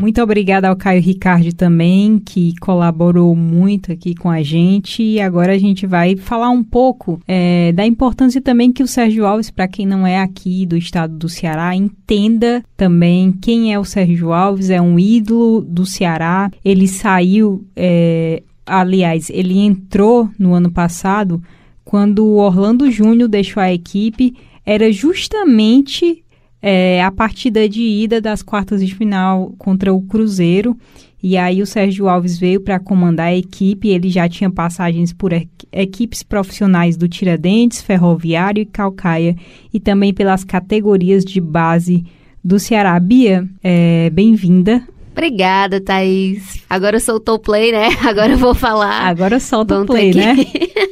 Muito 0.00 0.22
obrigada 0.22 0.68
ao 0.68 0.76
Caio 0.76 1.02
Ricardo 1.02 1.52
também, 1.52 2.20
que 2.20 2.54
colaborou 2.60 3.34
muito 3.34 3.90
aqui 3.90 4.14
com 4.14 4.30
a 4.30 4.42
gente. 4.44 5.02
E 5.02 5.20
agora 5.20 5.52
a 5.52 5.58
gente 5.58 5.86
vai 5.88 6.16
falar 6.16 6.50
um 6.50 6.62
pouco 6.62 7.20
é, 7.26 7.72
da 7.72 7.84
importância 7.84 8.40
também 8.40 8.72
que 8.72 8.82
o 8.82 8.86
Sérgio 8.86 9.26
Alves, 9.26 9.50
para 9.50 9.66
quem 9.66 9.84
não 9.84 10.06
é 10.06 10.20
aqui 10.20 10.64
do 10.64 10.76
estado 10.76 11.18
do 11.18 11.28
Ceará, 11.28 11.74
entenda 11.74 12.62
também 12.76 13.32
quem 13.32 13.74
é 13.74 13.78
o 13.78 13.84
Sérgio 13.84 14.32
Alves. 14.32 14.70
É 14.70 14.80
um 14.80 15.00
ídolo 15.00 15.62
do 15.62 15.84
Ceará. 15.84 16.48
Ele 16.64 16.86
saiu, 16.86 17.66
é, 17.74 18.44
aliás, 18.64 19.28
ele 19.30 19.58
entrou 19.58 20.30
no 20.38 20.54
ano 20.54 20.70
passado 20.70 21.42
quando 21.88 22.26
o 22.26 22.36
Orlando 22.36 22.90
Júnior 22.90 23.30
deixou 23.30 23.62
a 23.62 23.72
equipe. 23.72 24.34
Era 24.66 24.92
justamente 24.92 26.22
é, 26.60 27.02
a 27.02 27.10
partida 27.10 27.66
de 27.66 27.80
ida 27.80 28.20
das 28.20 28.42
quartas 28.42 28.86
de 28.86 28.94
final 28.94 29.54
contra 29.56 29.90
o 29.90 30.02
Cruzeiro. 30.02 30.76
E 31.22 31.34
aí 31.38 31.62
o 31.62 31.66
Sérgio 31.66 32.06
Alves 32.06 32.38
veio 32.38 32.60
para 32.60 32.78
comandar 32.78 33.28
a 33.28 33.34
equipe. 33.34 33.88
Ele 33.88 34.10
já 34.10 34.28
tinha 34.28 34.50
passagens 34.50 35.14
por 35.14 35.32
equipes 35.72 36.22
profissionais 36.22 36.94
do 36.94 37.08
Tiradentes, 37.08 37.80
Ferroviário 37.80 38.60
e 38.60 38.66
Calcaia, 38.66 39.34
e 39.72 39.80
também 39.80 40.12
pelas 40.12 40.44
categorias 40.44 41.24
de 41.24 41.40
base 41.40 42.04
do 42.44 42.58
Ceará. 42.58 43.00
Bia, 43.00 43.48
é, 43.64 44.10
bem-vinda. 44.10 44.86
Obrigada, 45.18 45.80
Thaís. 45.80 46.64
Agora 46.70 47.00
soltou 47.00 47.34
o 47.34 47.38
play, 47.40 47.72
né? 47.72 47.88
Agora 48.08 48.34
eu 48.34 48.38
vou 48.38 48.54
falar. 48.54 49.08
Agora 49.08 49.40
solta 49.40 49.80
o 49.80 49.84
play, 49.84 50.12
que... 50.12 50.18
né? 50.18 50.36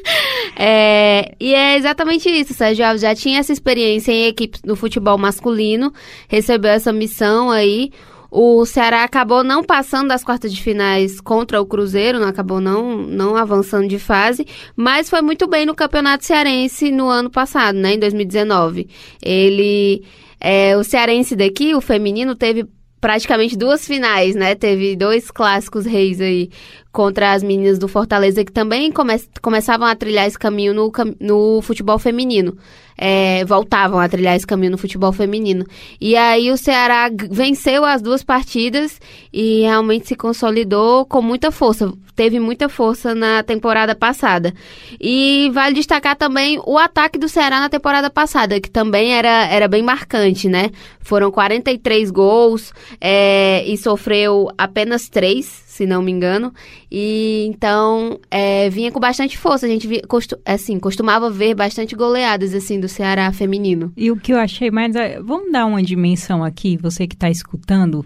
é, 0.58 1.32
e 1.38 1.54
é 1.54 1.76
exatamente 1.76 2.28
isso. 2.28 2.52
Sérgio 2.52 2.84
Alves 2.84 3.02
já 3.02 3.14
tinha 3.14 3.38
essa 3.38 3.52
experiência 3.52 4.10
em 4.10 4.26
equipe 4.26 4.58
no 4.64 4.74
futebol 4.74 5.16
masculino, 5.16 5.92
recebeu 6.26 6.72
essa 6.72 6.92
missão 6.92 7.52
aí. 7.52 7.92
O 8.28 8.66
Ceará 8.66 9.04
acabou 9.04 9.44
não 9.44 9.62
passando 9.62 10.08
das 10.08 10.24
quartas 10.24 10.52
de 10.52 10.60
finais 10.60 11.20
contra 11.20 11.60
o 11.60 11.66
Cruzeiro, 11.66 12.18
não 12.18 12.26
acabou 12.26 12.60
não, 12.60 12.96
não 12.96 13.36
avançando 13.36 13.86
de 13.86 14.00
fase, 14.00 14.44
mas 14.74 15.08
foi 15.08 15.22
muito 15.22 15.46
bem 15.46 15.64
no 15.64 15.74
Campeonato 15.74 16.24
Cearense 16.24 16.90
no 16.90 17.08
ano 17.08 17.30
passado, 17.30 17.78
né, 17.78 17.94
em 17.94 17.98
2019. 18.00 18.88
Ele, 19.22 20.02
é, 20.40 20.76
o 20.76 20.82
cearense 20.82 21.36
daqui, 21.36 21.76
o 21.76 21.80
feminino, 21.80 22.34
teve 22.34 22.66
praticamente 23.00 23.56
duas 23.56 23.86
finais, 23.86 24.34
né? 24.34 24.54
Teve 24.54 24.96
dois 24.96 25.30
clássicos 25.30 25.84
reis 25.86 26.20
aí 26.20 26.50
contra 26.96 27.32
as 27.34 27.42
meninas 27.42 27.78
do 27.78 27.86
Fortaleza, 27.86 28.42
que 28.42 28.50
também 28.50 28.90
come 28.90 29.20
começavam 29.42 29.86
a 29.86 29.94
trilhar 29.94 30.26
esse 30.26 30.38
caminho 30.38 30.72
no, 30.72 30.90
no 31.20 31.60
futebol 31.60 31.98
feminino. 31.98 32.56
É, 32.96 33.44
voltavam 33.44 34.00
a 34.00 34.08
trilhar 34.08 34.34
esse 34.34 34.46
caminho 34.46 34.72
no 34.72 34.78
futebol 34.78 35.12
feminino. 35.12 35.66
E 36.00 36.16
aí 36.16 36.50
o 36.50 36.56
Ceará 36.56 37.10
venceu 37.30 37.84
as 37.84 38.00
duas 38.00 38.24
partidas 38.24 38.98
e 39.30 39.60
realmente 39.60 40.08
se 40.08 40.16
consolidou 40.16 41.04
com 41.04 41.20
muita 41.20 41.50
força. 41.50 41.92
Teve 42.14 42.40
muita 42.40 42.66
força 42.66 43.14
na 43.14 43.42
temporada 43.42 43.94
passada. 43.94 44.54
E 44.98 45.50
vale 45.52 45.74
destacar 45.74 46.16
também 46.16 46.58
o 46.64 46.78
ataque 46.78 47.18
do 47.18 47.28
Ceará 47.28 47.60
na 47.60 47.68
temporada 47.68 48.08
passada, 48.08 48.58
que 48.58 48.70
também 48.70 49.12
era, 49.12 49.46
era 49.48 49.68
bem 49.68 49.82
marcante, 49.82 50.48
né? 50.48 50.70
Foram 51.00 51.30
43 51.30 52.10
gols 52.10 52.72
é, 52.98 53.62
e 53.66 53.76
sofreu 53.76 54.48
apenas 54.56 55.10
3 55.10 55.65
se 55.76 55.86
não 55.86 56.02
me 56.02 56.10
engano. 56.10 56.52
E 56.90 57.46
então 57.48 58.18
é, 58.30 58.70
vinha 58.70 58.90
com 58.90 58.98
bastante 58.98 59.36
força. 59.36 59.66
A 59.66 59.68
gente 59.68 59.86
via, 59.86 60.02
costu, 60.08 60.38
assim, 60.44 60.78
costumava 60.78 61.30
ver 61.30 61.54
bastante 61.54 61.94
goleadas 61.94 62.54
assim 62.54 62.80
do 62.80 62.88
Ceará 62.88 63.30
feminino. 63.32 63.92
E 63.96 64.10
o 64.10 64.16
que 64.16 64.32
eu 64.32 64.38
achei 64.38 64.70
mais. 64.70 64.96
É, 64.96 65.20
vamos 65.20 65.52
dar 65.52 65.66
uma 65.66 65.82
dimensão 65.82 66.42
aqui, 66.42 66.76
você 66.76 67.06
que 67.06 67.14
está 67.14 67.30
escutando. 67.30 68.04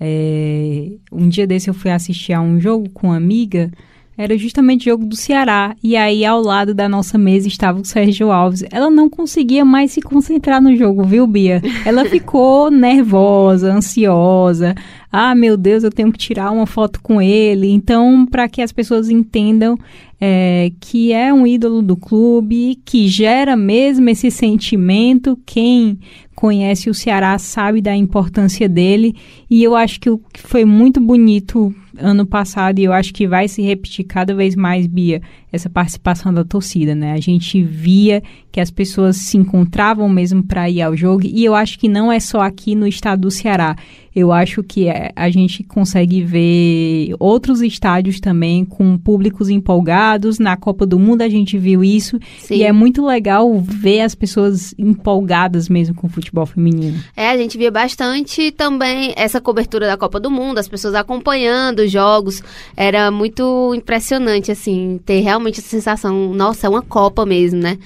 É, 0.00 0.88
um 1.12 1.28
dia 1.28 1.46
desse 1.46 1.70
eu 1.70 1.74
fui 1.74 1.90
assistir 1.90 2.32
a 2.32 2.40
um 2.40 2.58
jogo 2.58 2.90
com 2.90 3.08
uma 3.08 3.16
amiga 3.16 3.70
era 4.16 4.36
justamente 4.36 4.84
jogo 4.84 5.06
do 5.06 5.16
Ceará. 5.16 5.74
E 5.82 5.96
aí, 5.96 6.24
ao 6.24 6.40
lado 6.40 6.74
da 6.74 6.88
nossa 6.88 7.16
mesa 7.16 7.48
estava 7.48 7.80
o 7.80 7.84
Sérgio 7.84 8.30
Alves. 8.30 8.64
Ela 8.70 8.90
não 8.90 9.08
conseguia 9.08 9.64
mais 9.64 9.92
se 9.92 10.02
concentrar 10.02 10.60
no 10.60 10.76
jogo, 10.76 11.04
viu, 11.04 11.26
Bia? 11.26 11.62
Ela 11.84 12.04
ficou 12.04 12.68
nervosa, 12.72 13.72
ansiosa. 13.72 14.74
Ah, 15.10 15.34
meu 15.34 15.56
Deus, 15.56 15.82
eu 15.82 15.90
tenho 15.90 16.12
que 16.12 16.18
tirar 16.18 16.50
uma 16.50 16.66
foto 16.66 17.00
com 17.02 17.20
ele. 17.20 17.70
Então, 17.70 18.26
para 18.26 18.48
que 18.48 18.60
as 18.60 18.72
pessoas 18.72 19.08
entendam 19.08 19.78
é, 20.20 20.70
que 20.78 21.12
é 21.12 21.32
um 21.32 21.46
ídolo 21.46 21.82
do 21.82 21.96
clube, 21.96 22.80
que 22.84 23.08
gera 23.08 23.56
mesmo 23.56 24.08
esse 24.10 24.30
sentimento. 24.30 25.38
Quem 25.44 25.98
conhece 26.34 26.90
o 26.90 26.94
Ceará 26.94 27.38
sabe 27.38 27.80
da 27.80 27.96
importância 27.96 28.68
dele. 28.68 29.16
E 29.50 29.62
eu 29.62 29.74
acho 29.74 29.98
que 29.98 30.10
foi 30.34 30.64
muito 30.64 31.00
bonito 31.00 31.74
ano 31.98 32.26
passado 32.26 32.78
e 32.78 32.84
eu 32.84 32.92
acho 32.92 33.12
que 33.12 33.26
vai 33.26 33.48
se 33.48 33.62
repetir 33.62 34.04
cada 34.04 34.34
vez 34.34 34.54
mais, 34.54 34.86
Bia, 34.86 35.20
essa 35.52 35.68
participação 35.68 36.32
da 36.32 36.42
torcida, 36.44 36.94
né? 36.94 37.12
A 37.12 37.20
gente 37.20 37.62
via 37.62 38.22
que 38.50 38.60
as 38.60 38.70
pessoas 38.70 39.16
se 39.16 39.36
encontravam 39.36 40.08
mesmo 40.08 40.42
para 40.42 40.68
ir 40.68 40.80
ao 40.80 40.96
jogo 40.96 41.22
e 41.24 41.44
eu 41.44 41.54
acho 41.54 41.78
que 41.78 41.88
não 41.88 42.10
é 42.10 42.18
só 42.18 42.40
aqui 42.40 42.74
no 42.74 42.86
estado 42.86 43.22
do 43.22 43.30
Ceará. 43.30 43.76
Eu 44.14 44.30
acho 44.30 44.62
que 44.62 44.88
é, 44.88 45.10
a 45.16 45.30
gente 45.30 45.62
consegue 45.62 46.22
ver 46.22 47.14
outros 47.18 47.62
estádios 47.62 48.20
também 48.20 48.62
com 48.62 48.98
públicos 48.98 49.48
empolgados. 49.48 50.38
Na 50.38 50.54
Copa 50.54 50.84
do 50.84 50.98
Mundo 50.98 51.22
a 51.22 51.28
gente 51.30 51.56
viu 51.56 51.82
isso 51.82 52.18
Sim. 52.38 52.56
e 52.56 52.62
é 52.62 52.72
muito 52.72 53.04
legal 53.06 53.58
ver 53.58 54.02
as 54.02 54.14
pessoas 54.14 54.74
empolgadas 54.78 55.66
mesmo 55.66 55.94
com 55.94 56.06
o 56.06 56.10
futebol 56.10 56.44
feminino. 56.44 57.02
É, 57.16 57.30
a 57.30 57.36
gente 57.38 57.56
via 57.56 57.70
bastante 57.70 58.50
também 58.50 59.14
essa 59.16 59.40
cobertura 59.40 59.86
da 59.86 59.96
Copa 59.96 60.20
do 60.20 60.30
Mundo, 60.30 60.58
as 60.58 60.68
pessoas 60.68 60.94
acompanhando 60.94 61.80
os 61.80 61.90
jogos. 61.90 62.42
Era 62.76 63.10
muito 63.10 63.74
impressionante, 63.74 64.52
assim, 64.52 65.00
ter 65.06 65.20
realmente 65.20 65.41
essa 65.48 65.68
sensação, 65.68 66.32
nossa, 66.34 66.66
é 66.66 66.70
uma 66.70 66.82
Copa 66.82 67.24
mesmo, 67.24 67.60
né? 67.60 67.78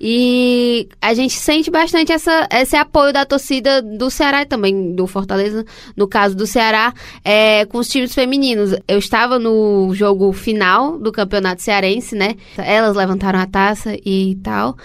E 0.00 0.88
a 1.02 1.12
gente 1.12 1.34
sente 1.34 1.70
bastante 1.70 2.12
essa, 2.12 2.46
esse 2.52 2.76
apoio 2.76 3.12
da 3.12 3.24
torcida 3.24 3.82
do 3.82 4.10
Ceará 4.10 4.42
e 4.42 4.46
também 4.46 4.94
do 4.94 5.06
Fortaleza, 5.06 5.64
no 5.96 6.06
caso 6.06 6.36
do 6.36 6.46
Ceará, 6.46 6.94
é, 7.24 7.64
com 7.66 7.78
os 7.78 7.88
times 7.88 8.14
femininos. 8.14 8.74
Eu 8.86 8.98
estava 8.98 9.38
no 9.38 9.92
jogo 9.94 10.32
final 10.32 10.98
do 10.98 11.10
campeonato 11.10 11.62
cearense, 11.62 12.14
né? 12.14 12.36
Elas 12.56 12.96
levantaram 12.96 13.40
a 13.40 13.46
taça 13.46 13.96
e 14.04 14.38
tal. 14.42 14.76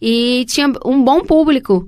E 0.00 0.46
tinha 0.48 0.72
um 0.84 1.02
bom 1.02 1.20
público. 1.20 1.86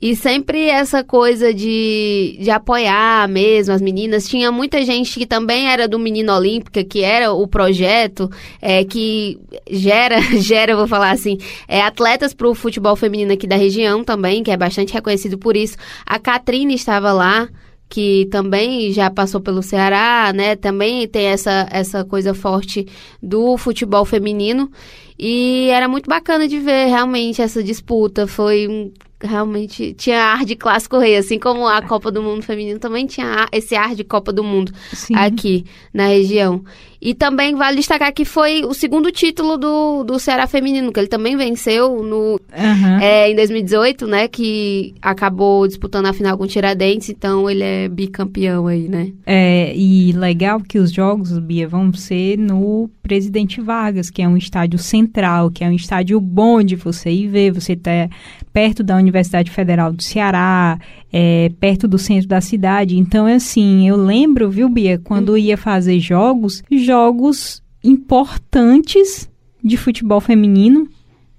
E 0.00 0.14
sempre 0.14 0.68
essa 0.68 1.02
coisa 1.02 1.54
de, 1.54 2.38
de 2.38 2.50
apoiar 2.50 3.26
mesmo 3.28 3.72
as 3.72 3.80
meninas. 3.80 4.28
Tinha 4.28 4.52
muita 4.52 4.84
gente 4.84 5.18
que 5.18 5.26
também 5.26 5.68
era 5.68 5.88
do 5.88 5.98
Menino 5.98 6.34
Olímpica, 6.34 6.84
que 6.84 7.02
era 7.02 7.32
o 7.32 7.48
projeto 7.48 8.30
é, 8.60 8.84
que 8.84 9.38
gera, 9.70 10.20
gera, 10.38 10.76
vou 10.76 10.86
falar 10.86 11.12
assim, 11.12 11.38
é, 11.66 11.80
atletas 11.80 12.34
para 12.34 12.46
o 12.46 12.54
futebol 12.54 12.94
feminino 12.94 13.32
aqui 13.32 13.46
da 13.46 13.56
região 13.56 14.04
também, 14.04 14.42
que 14.42 14.50
é 14.50 14.56
bastante 14.56 14.92
reconhecido 14.92 15.38
por 15.38 15.56
isso. 15.56 15.78
A 16.04 16.18
Catrine 16.18 16.74
estava 16.74 17.10
lá 17.12 17.48
que 17.88 18.26
também 18.30 18.92
já 18.92 19.08
passou 19.10 19.40
pelo 19.40 19.62
Ceará, 19.62 20.32
né? 20.34 20.56
Também 20.56 21.06
tem 21.06 21.26
essa, 21.26 21.68
essa 21.70 22.04
coisa 22.04 22.34
forte 22.34 22.86
do 23.22 23.56
futebol 23.56 24.04
feminino. 24.04 24.70
E 25.18 25.68
era 25.70 25.88
muito 25.88 26.08
bacana 26.08 26.48
de 26.48 26.58
ver 26.58 26.88
realmente 26.88 27.40
essa 27.40 27.62
disputa. 27.62 28.26
Foi 28.26 28.92
realmente 29.20 29.94
tinha 29.94 30.20
ar 30.20 30.44
de 30.44 30.54
clássico 30.54 30.98
rei, 30.98 31.16
assim 31.16 31.38
como 31.38 31.66
a 31.66 31.80
Copa 31.82 32.10
do 32.10 32.22
Mundo 32.22 32.42
feminino 32.42 32.78
também 32.78 33.06
tinha 33.06 33.46
esse 33.50 33.74
ar 33.74 33.94
de 33.94 34.04
Copa 34.04 34.32
do 34.32 34.44
Mundo 34.44 34.72
Sim. 34.92 35.14
aqui 35.14 35.64
na 35.92 36.08
região. 36.08 36.62
E 37.06 37.14
também 37.14 37.54
vale 37.54 37.76
destacar 37.76 38.12
que 38.12 38.24
foi 38.24 38.64
o 38.64 38.74
segundo 38.74 39.12
título 39.12 39.56
do, 39.56 40.02
do 40.02 40.18
Ceará 40.18 40.48
feminino, 40.48 40.92
que 40.92 40.98
ele 40.98 41.06
também 41.06 41.36
venceu 41.36 42.02
no, 42.02 42.32
uhum. 42.32 42.98
é, 43.00 43.30
em 43.30 43.36
2018, 43.36 44.08
né? 44.08 44.26
Que 44.26 44.92
acabou 45.00 45.68
disputando 45.68 46.06
a 46.06 46.12
final 46.12 46.36
com 46.36 46.42
o 46.42 46.48
Tiradentes, 46.48 47.08
então 47.08 47.48
ele 47.48 47.62
é 47.62 47.88
bicampeão 47.88 48.66
aí, 48.66 48.88
né? 48.88 49.12
É, 49.24 49.72
e 49.76 50.10
legal 50.10 50.60
que 50.60 50.80
os 50.80 50.90
jogos, 50.90 51.38
Bia, 51.38 51.68
vão 51.68 51.92
ser 51.92 52.36
no 52.36 52.90
Presidente 53.04 53.60
Vargas, 53.60 54.10
que 54.10 54.20
é 54.20 54.26
um 54.26 54.36
estádio 54.36 54.80
central, 54.80 55.48
que 55.48 55.62
é 55.62 55.68
um 55.68 55.76
estádio 55.76 56.20
bom 56.20 56.60
de 56.60 56.74
você 56.74 57.08
ir 57.08 57.28
ver, 57.28 57.52
você 57.52 57.76
tá 57.76 58.08
perto 58.52 58.82
da 58.82 58.96
Universidade 58.96 59.48
Federal 59.48 59.92
do 59.92 60.02
Ceará, 60.02 60.76
é, 61.12 61.50
perto 61.60 61.86
do 61.86 61.98
centro 61.98 62.28
da 62.28 62.40
cidade. 62.40 62.98
Então, 62.98 63.26
é 63.26 63.34
assim, 63.34 63.88
eu 63.88 63.96
lembro, 63.96 64.50
viu, 64.50 64.68
Bia, 64.68 64.98
quando 65.02 65.36
ia 65.36 65.56
fazer 65.56 65.98
jogos, 66.00 66.62
jogos 66.70 67.62
importantes 67.82 69.30
de 69.62 69.76
futebol 69.76 70.20
feminino, 70.20 70.88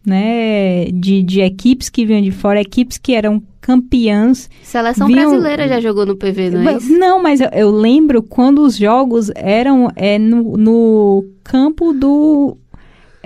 né? 0.05 0.85
De, 0.85 1.21
de 1.21 1.41
equipes 1.41 1.89
que 1.89 2.05
vinham 2.05 2.21
de 2.21 2.31
fora, 2.31 2.61
equipes 2.61 2.97
que 2.97 3.13
eram 3.13 3.43
campeãs. 3.59 4.49
Seleção 4.63 5.05
vinham... 5.07 5.31
brasileira 5.31 5.67
já 5.67 5.81
jogou 5.81 6.05
no 6.05 6.15
PV, 6.15 6.51
não 6.51 6.69
é 6.69 6.77
isso? 6.77 6.97
Não, 6.97 7.21
mas 7.21 7.41
eu, 7.41 7.49
eu 7.49 7.69
lembro 7.69 8.23
quando 8.23 8.59
os 8.59 8.77
jogos 8.77 9.29
eram 9.35 9.91
é, 9.95 10.17
no, 10.17 10.55
no 10.55 11.25
campo 11.43 11.91
do 11.91 12.57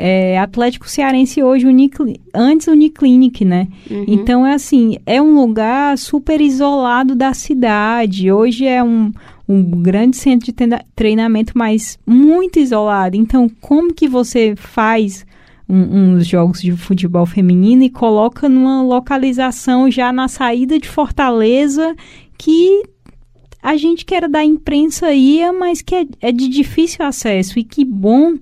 é, 0.04 0.40
Atlético 0.40 0.90
Cearense 0.90 1.44
hoje, 1.44 1.68
Uniclinic, 1.68 2.20
antes 2.34 2.66
Uniclinic, 2.66 3.46
né? 3.46 3.68
Uhum. 3.90 4.06
Então, 4.08 4.48
é 4.48 4.56
assim, 4.56 4.98
é 5.06 5.22
um 5.22 5.36
lugar 5.40 5.96
super 5.96 6.42
isolado 6.42 7.14
da 7.14 7.36
cidade. 7.36 8.32
Hoje 8.32 8.66
é 8.66 8.84
um, 8.84 9.12
um 9.48 9.62
grande 9.64 10.18
centro 10.18 10.52
de 10.52 10.56
treinamento, 10.96 11.54
mas 11.56 12.00
muito 12.04 12.58
isolado. 12.58 13.16
Então, 13.16 13.48
como 13.62 13.94
que 13.94 14.08
você 14.08 14.56
faz 14.56 15.24
um, 15.70 16.16
uns 16.16 16.26
jogos 16.26 16.64
de 16.64 16.72
futebol 16.72 17.28
feminino 17.28 17.84
e 17.84 17.90
coloca 17.90 18.50
numa 18.50 18.82
localização 18.82 19.92
já 19.92 20.12
na 20.12 20.28
saída 20.28 20.80
de 20.80 20.90
Fortaleza 20.90 21.96
que 22.40 22.82
a 23.62 23.78
gente 23.78 24.04
que 24.04 24.16
era 24.16 24.28
da 24.28 24.44
imprensa 24.44 25.14
ia, 25.14 25.54
mas 25.54 25.84
que 25.84 25.94
é, 25.94 26.06
é 26.22 26.32
de 26.32 26.48
difícil 26.48 27.06
acesso. 27.06 27.60
E 27.60 27.64
que 27.64 27.86
bom 27.86 28.34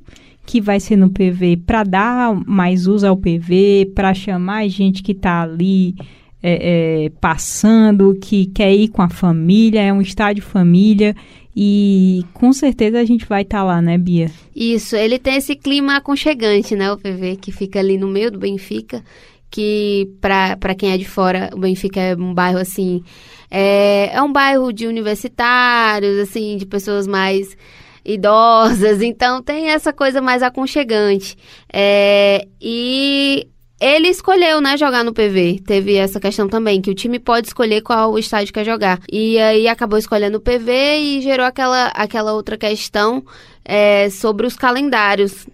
que 0.49 0.59
vai 0.59 0.79
ser 0.79 0.95
no 0.95 1.12
PV 1.12 1.57
para 1.57 1.83
dar 1.83 2.33
mais 2.33 2.88
uso 2.88 3.05
ao 3.05 3.15
PV, 3.15 3.91
para 3.93 4.15
chamar 4.15 4.67
gente 4.67 5.03
que 5.03 5.12
está 5.12 5.43
ali 5.43 5.93
é, 6.41 7.03
é, 7.05 7.09
passando, 7.21 8.17
que 8.19 8.47
quer 8.47 8.73
ir 8.73 8.88
com 8.88 9.03
a 9.03 9.09
família, 9.09 9.79
é 9.79 9.93
um 9.93 10.01
estádio 10.01 10.41
família. 10.41 11.15
E 11.55 12.25
com 12.33 12.51
certeza 12.51 12.99
a 12.99 13.05
gente 13.05 13.27
vai 13.27 13.43
estar 13.43 13.59
tá 13.59 13.63
lá, 13.63 13.79
né, 13.79 13.95
Bia? 13.95 14.31
Isso, 14.55 14.95
ele 14.95 15.19
tem 15.19 15.35
esse 15.35 15.55
clima 15.55 15.97
aconchegante, 15.97 16.75
né, 16.75 16.91
o 16.91 16.97
PV, 16.97 17.35
que 17.35 17.51
fica 17.51 17.77
ali 17.77 17.95
no 17.95 18.07
meio 18.07 18.31
do 18.31 18.39
Benfica, 18.39 19.03
que 19.51 20.09
para 20.19 20.73
quem 20.73 20.93
é 20.93 20.97
de 20.97 21.05
fora, 21.05 21.51
o 21.53 21.59
Benfica 21.59 21.99
é 21.99 22.15
um 22.15 22.33
bairro 22.33 22.57
assim, 22.57 23.03
é, 23.51 24.09
é 24.15 24.21
um 24.23 24.33
bairro 24.33 24.73
de 24.73 24.88
universitários, 24.88 26.17
assim, 26.17 26.57
de 26.57 26.65
pessoas 26.65 27.05
mais 27.05 27.55
idosas, 28.03 29.01
então 29.01 29.41
tem 29.41 29.69
essa 29.69 29.93
coisa 29.93 30.21
mais 30.21 30.41
aconchegante. 30.43 31.38
É, 31.71 32.47
e 32.62 33.47
ele 33.79 34.09
escolheu, 34.09 34.59
né, 34.59 34.75
jogar 34.75 35.03
no 35.03 35.13
PV. 35.13 35.62
Teve 35.65 35.95
essa 35.95 36.19
questão 36.19 36.49
também, 36.49 36.81
que 36.81 36.91
o 36.91 36.95
time 36.95 37.17
pode 37.17 37.47
escolher 37.47 37.81
qual 37.81 38.19
estádio 38.19 38.53
quer 38.53 38.65
jogar. 38.65 38.99
E 39.12 39.39
aí 39.39 39.67
acabou 39.67 39.97
escolhendo 39.97 40.38
o 40.38 40.41
PV 40.41 40.97
e 40.99 41.21
gerou 41.21 41.45
aquela, 41.45 41.88
aquela 41.88 42.33
outra 42.33 42.57
questão 42.57 43.23
é, 43.69 44.10
sobre 44.10 44.47
os 44.47 44.55
calendários. 44.55 45.45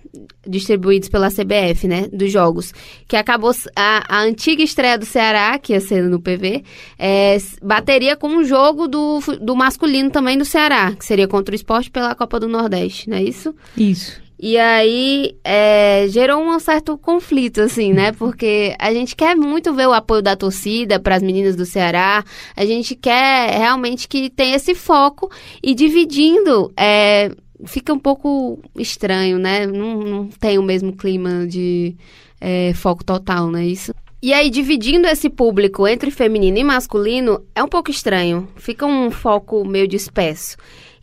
distribuídos 0.47 1.09
pela 1.09 1.29
CBF, 1.29 1.87
né, 1.87 2.07
dos 2.13 2.31
jogos, 2.31 2.71
que 3.07 3.17
acabou 3.17 3.51
a, 3.75 4.03
a 4.07 4.21
antiga 4.21 4.63
estreia 4.63 4.97
do 4.97 5.05
Ceará, 5.05 5.57
que 5.57 5.73
ia 5.73 5.81
ser 5.81 6.03
no 6.03 6.21
PV, 6.21 6.63
é, 6.97 7.37
bateria 7.61 8.15
com 8.15 8.27
um 8.27 8.43
jogo 8.43 8.87
do, 8.87 9.19
do 9.41 9.55
masculino 9.55 10.11
também 10.11 10.37
do 10.37 10.45
Ceará, 10.45 10.93
que 10.93 11.03
seria 11.03 11.27
contra 11.27 11.51
o 11.51 11.55
esporte 11.55 11.91
pela 11.91 12.15
Copa 12.15 12.39
do 12.39 12.47
Nordeste, 12.47 13.09
não 13.09 13.17
é 13.17 13.23
isso? 13.23 13.53
Isso. 13.75 14.23
E 14.39 14.57
aí 14.57 15.35
é, 15.43 16.05
gerou 16.09 16.43
um 16.43 16.59
certo 16.59 16.97
conflito, 16.97 17.61
assim, 17.61 17.93
né? 17.93 18.11
Porque 18.11 18.75
a 18.77 18.93
gente 18.93 19.15
quer 19.15 19.35
muito 19.35 19.73
ver 19.73 19.87
o 19.87 19.93
apoio 19.93 20.21
da 20.21 20.35
torcida 20.35 20.99
para 20.99 21.15
as 21.15 21.23
meninas 21.23 21.55
do 21.55 21.65
Ceará. 21.65 22.23
A 22.55 22.65
gente 22.65 22.95
quer 22.95 23.57
realmente 23.57 24.07
que 24.07 24.29
tenha 24.29 24.57
esse 24.57 24.75
foco 24.75 25.31
e 25.63 25.73
dividindo. 25.73 26.71
É, 26.77 27.31
fica 27.65 27.93
um 27.93 27.99
pouco 27.99 28.59
estranho, 28.77 29.37
né? 29.37 29.65
Não, 29.65 30.01
não 30.01 30.27
tem 30.27 30.57
o 30.57 30.63
mesmo 30.63 30.93
clima 30.93 31.45
de 31.47 31.95
é, 32.39 32.73
foco 32.73 33.03
total, 33.03 33.49
não 33.49 33.59
é 33.59 33.65
isso? 33.65 33.93
E 34.21 34.33
aí, 34.33 34.49
dividindo 34.49 35.07
esse 35.07 35.29
público 35.29 35.87
entre 35.87 36.09
feminino 36.09 36.57
e 36.57 36.63
masculino 36.63 37.45
é 37.53 37.63
um 37.63 37.67
pouco 37.67 37.91
estranho. 37.91 38.47
Fica 38.55 38.85
um 38.85 39.11
foco 39.11 39.63
meio 39.63 39.87
disperso. 39.87 40.57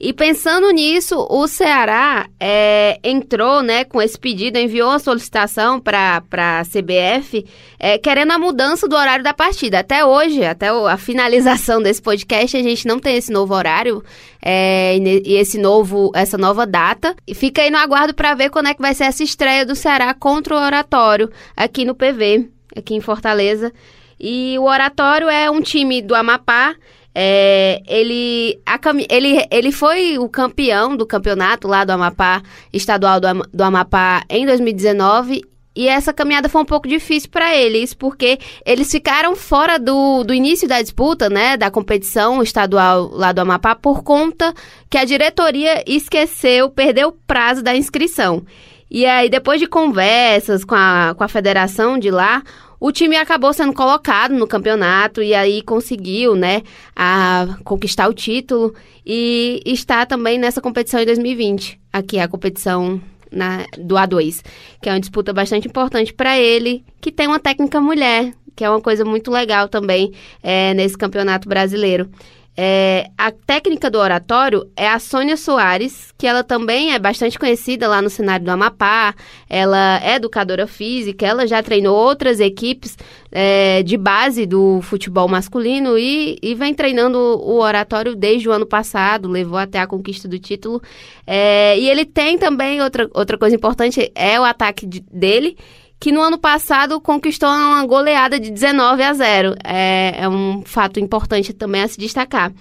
E 0.05 0.13
pensando 0.13 0.69
nisso, 0.73 1.29
o 1.31 1.47
Ceará 1.47 2.27
é, 2.41 2.99
entrou 3.05 3.63
né, 3.63 3.85
com 3.85 4.03
esse 4.03 4.19
pedido, 4.19 4.59
enviou 4.59 4.89
uma 4.89 4.99
solicitação 4.99 5.79
para 5.79 6.21
a 6.33 6.65
CBF, 6.65 7.47
é, 7.79 7.97
querendo 7.99 8.33
a 8.33 8.39
mudança 8.39 8.89
do 8.89 8.97
horário 8.97 9.23
da 9.23 9.33
partida. 9.33 9.79
Até 9.79 10.05
hoje, 10.05 10.45
até 10.45 10.71
a 10.71 10.97
finalização 10.97 11.81
desse 11.81 12.03
podcast, 12.03 12.57
a 12.57 12.63
gente 12.65 12.85
não 12.85 12.99
tem 12.99 13.17
esse 13.17 13.31
novo 13.31 13.55
horário 13.55 14.03
é, 14.45 14.97
e 15.25 15.35
esse 15.35 15.57
novo, 15.57 16.11
essa 16.17 16.37
nova 16.37 16.67
data. 16.67 17.15
E 17.25 17.33
fica 17.33 17.63
aí 17.63 17.71
no 17.71 17.79
aguardo 17.79 18.13
para 18.13 18.35
ver 18.35 18.51
quando 18.51 18.71
é 18.71 18.75
que 18.75 18.83
vai 18.83 18.95
ser 18.95 19.05
essa 19.05 19.23
estreia 19.23 19.65
do 19.65 19.77
Ceará 19.77 20.13
contra 20.15 20.57
o 20.57 20.59
Oratório 20.59 21.31
aqui 21.57 21.85
no 21.85 21.95
PV, 21.95 22.49
aqui 22.75 22.97
em 22.97 23.01
Fortaleza. 23.01 23.73
E 24.19 24.59
o 24.59 24.65
Oratório 24.65 25.29
é 25.29 25.49
um 25.49 25.61
time 25.61 26.03
do 26.03 26.13
Amapá 26.13 26.75
é, 27.15 27.83
ele, 27.87 28.61
a, 28.65 28.79
ele, 29.09 29.47
ele 29.51 29.73
foi 29.73 30.19
o 30.19 30.29
campeão 30.29 30.97
do 30.97 31.07
campeonato 31.07 31.69
lá 31.69 31.85
do 31.85 31.93
Amapá, 31.93 32.43
estadual 32.73 33.21
do, 33.21 33.29
do 33.53 33.63
Amapá, 33.63 34.25
em 34.29 34.47
2019 34.47 35.43
e 35.75 35.89
essa 35.89 36.13
caminhada 36.13 36.51
foi 36.51 36.61
um 36.61 36.67
pouco 36.67 36.87
difícil 36.87 37.31
para 37.31 37.57
eles, 37.57 37.95
porque 37.95 38.39
eles 38.65 38.91
ficaram 38.91 39.35
fora 39.35 39.79
do, 39.79 40.23
do 40.23 40.35
início 40.35 40.69
da 40.69 40.83
disputa, 40.83 41.31
né, 41.31 41.57
da 41.57 41.71
competição 41.71 42.43
estadual 42.43 43.09
lá 43.11 43.33
do 43.33 43.41
Amapá, 43.41 43.75
por 43.75 44.03
conta 44.03 44.53
que 44.91 44.99
a 44.99 45.05
diretoria 45.05 45.83
esqueceu, 45.87 46.69
perdeu 46.69 47.09
o 47.09 47.13
prazo 47.13 47.63
da 47.63 47.75
inscrição. 47.75 48.45
E 48.91 49.07
aí, 49.07 49.31
depois 49.31 49.59
de 49.59 49.67
conversas 49.67 50.63
com 50.63 50.75
a, 50.75 51.15
com 51.17 51.25
a 51.25 51.29
federação 51.29 51.99
de 51.99 52.11
lá, 52.11 52.43
o 52.83 52.91
time 52.91 53.15
acabou 53.15 53.53
sendo 53.53 53.73
colocado 53.73 54.35
no 54.35 54.45
campeonato 54.45 55.23
e 55.23 55.33
aí 55.33 55.63
conseguiu, 55.63 56.35
né, 56.35 56.63
a 56.97 57.47
conquistar 57.63 58.09
o 58.09 58.13
título 58.13 58.75
e 59.07 59.63
está 59.65 60.05
também 60.05 60.37
nessa 60.37 60.61
competição 60.61 60.99
em 60.99 61.07
2020. 61.07 61.79
Aqui 61.93 62.19
é 62.19 62.23
a 62.25 62.29
competição 62.29 63.01
na, 63.31 63.67
do 63.79 63.95
A2, 63.95 64.43
que 64.83 64.89
é 64.89 64.93
uma 64.93 64.99
disputa 64.99 65.33
bastante 65.33 65.69
importante 65.69 66.13
para 66.13 66.37
ele, 66.37 66.85
que 67.01 67.13
tem 67.13 67.29
uma 67.29 67.39
técnica 67.39 67.81
mulher, 67.81 68.33
que 68.57 68.65
é 68.65 68.69
uma 68.69 68.81
coisa 68.81 69.05
muito 69.05 69.31
legal 69.31 69.69
também 69.69 70.13
é, 70.43 70.75
nesse 70.75 70.99
campeonato 70.99 71.49
brasileiro. 71.49 72.11
É, 72.55 73.07
a 73.17 73.31
técnica 73.31 73.91
do 73.91 73.99
oratório 73.99 74.71
é 74.77 74.87
a 74.87 74.99
Sônia 74.99 75.39
Soares, 75.39 76.13
que 76.19 76.27
ela 76.27 76.45
também 76.45 76.93
é 76.93 76.99
bastante 76.99 77.39
conhecida 77.39 77.89
lá 77.89 78.03
no 78.03 78.11
cenário 78.11 78.45
do 78.45 78.51
Amapá. 78.51 79.15
Ela 79.49 80.01
é 80.03 80.17
educadora 80.17 80.67
física, 80.67 81.27
ela 81.27 81.47
já 81.47 81.63
treinou 81.63 81.97
outras 81.97 82.41
equipes 82.41 82.99
é, 83.31 83.83
de 83.83 83.97
base 83.97 84.45
do 84.45 84.83
futebol 84.83 85.27
masculino 85.29 85.99
e, 85.99 86.39
e, 86.43 86.55
vem 86.55 86.75
treinando 86.75 87.19
o 87.19 87.59
oratório 87.59 88.15
desde 88.15 88.49
o 88.49 88.53
ano 88.53 88.67
passado, 88.67 89.29
levou 89.29 89.59
até 89.59 89.79
a 89.79 89.87
conquista 89.87 90.29
do 90.29 90.39
título. 90.39 90.83
É, 91.27 91.79
e 91.79 91.89
ele 91.89 92.05
tem 92.05 92.37
também 92.37 92.83
outra, 92.83 93.09
outra 93.15 93.39
coisa 93.39 93.57
importante, 93.57 94.13
é 94.15 94.39
o 94.39 94.45
ataque 94.45 94.87
de, 94.87 95.01
dele 95.01 95.57
que 96.03 96.11
no 96.11 96.21
ano 96.21 96.37
passado 96.37 97.01
conquistou 97.01 97.49
uma 97.49 97.87
goleada 97.87 98.41
de 98.41 98.51
19 98.51 99.05
a 99.05 99.13
0. 99.13 99.55
É, 99.63 100.25
é 100.25 100.29
um 100.29 100.61
fato 100.65 100.99
importante 100.99 101.53
também 101.53 101.81
a 101.81 101.87
se 101.87 101.97
destacar. 101.97 102.53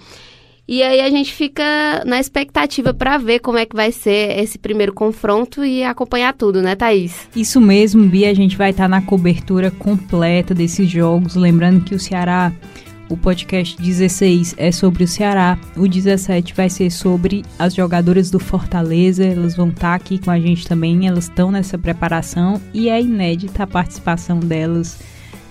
E 0.68 0.80
aí 0.80 1.00
a 1.00 1.10
gente 1.10 1.32
fica 1.32 2.04
na 2.06 2.20
expectativa 2.20 2.94
para 2.94 3.18
ver 3.18 3.40
como 3.40 3.58
é 3.58 3.66
que 3.66 3.74
vai 3.74 3.90
ser 3.90 4.38
esse 4.38 4.58
primeiro 4.58 4.92
confronto 4.92 5.64
e 5.64 5.82
acompanhar 5.82 6.34
tudo, 6.34 6.62
né, 6.62 6.76
Thaís? 6.76 7.28
Isso 7.34 7.60
mesmo, 7.60 8.08
Bia. 8.08 8.30
A 8.30 8.34
gente 8.34 8.56
vai 8.56 8.70
estar 8.70 8.84
tá 8.84 8.88
na 8.88 9.02
cobertura 9.02 9.72
completa 9.72 10.54
desses 10.54 10.88
jogos. 10.88 11.34
Lembrando 11.34 11.84
que 11.84 11.96
o 11.96 11.98
Ceará 11.98 12.52
o 13.12 13.16
podcast 13.16 13.76
16 13.80 14.54
é 14.56 14.72
sobre 14.72 15.04
o 15.04 15.08
Ceará. 15.08 15.58
O 15.76 15.86
17 15.86 16.54
vai 16.54 16.70
ser 16.70 16.90
sobre 16.90 17.44
as 17.58 17.74
jogadoras 17.74 18.30
do 18.30 18.40
Fortaleza. 18.40 19.22
Elas 19.22 19.54
vão 19.54 19.68
estar 19.68 19.90
tá 19.90 19.94
aqui 19.94 20.18
com 20.18 20.30
a 20.30 20.40
gente 20.40 20.66
também. 20.66 21.06
Elas 21.06 21.24
estão 21.24 21.50
nessa 21.50 21.76
preparação 21.76 22.58
e 22.72 22.88
é 22.88 22.98
inédita 23.00 23.64
a 23.64 23.66
participação 23.66 24.40
delas 24.40 24.98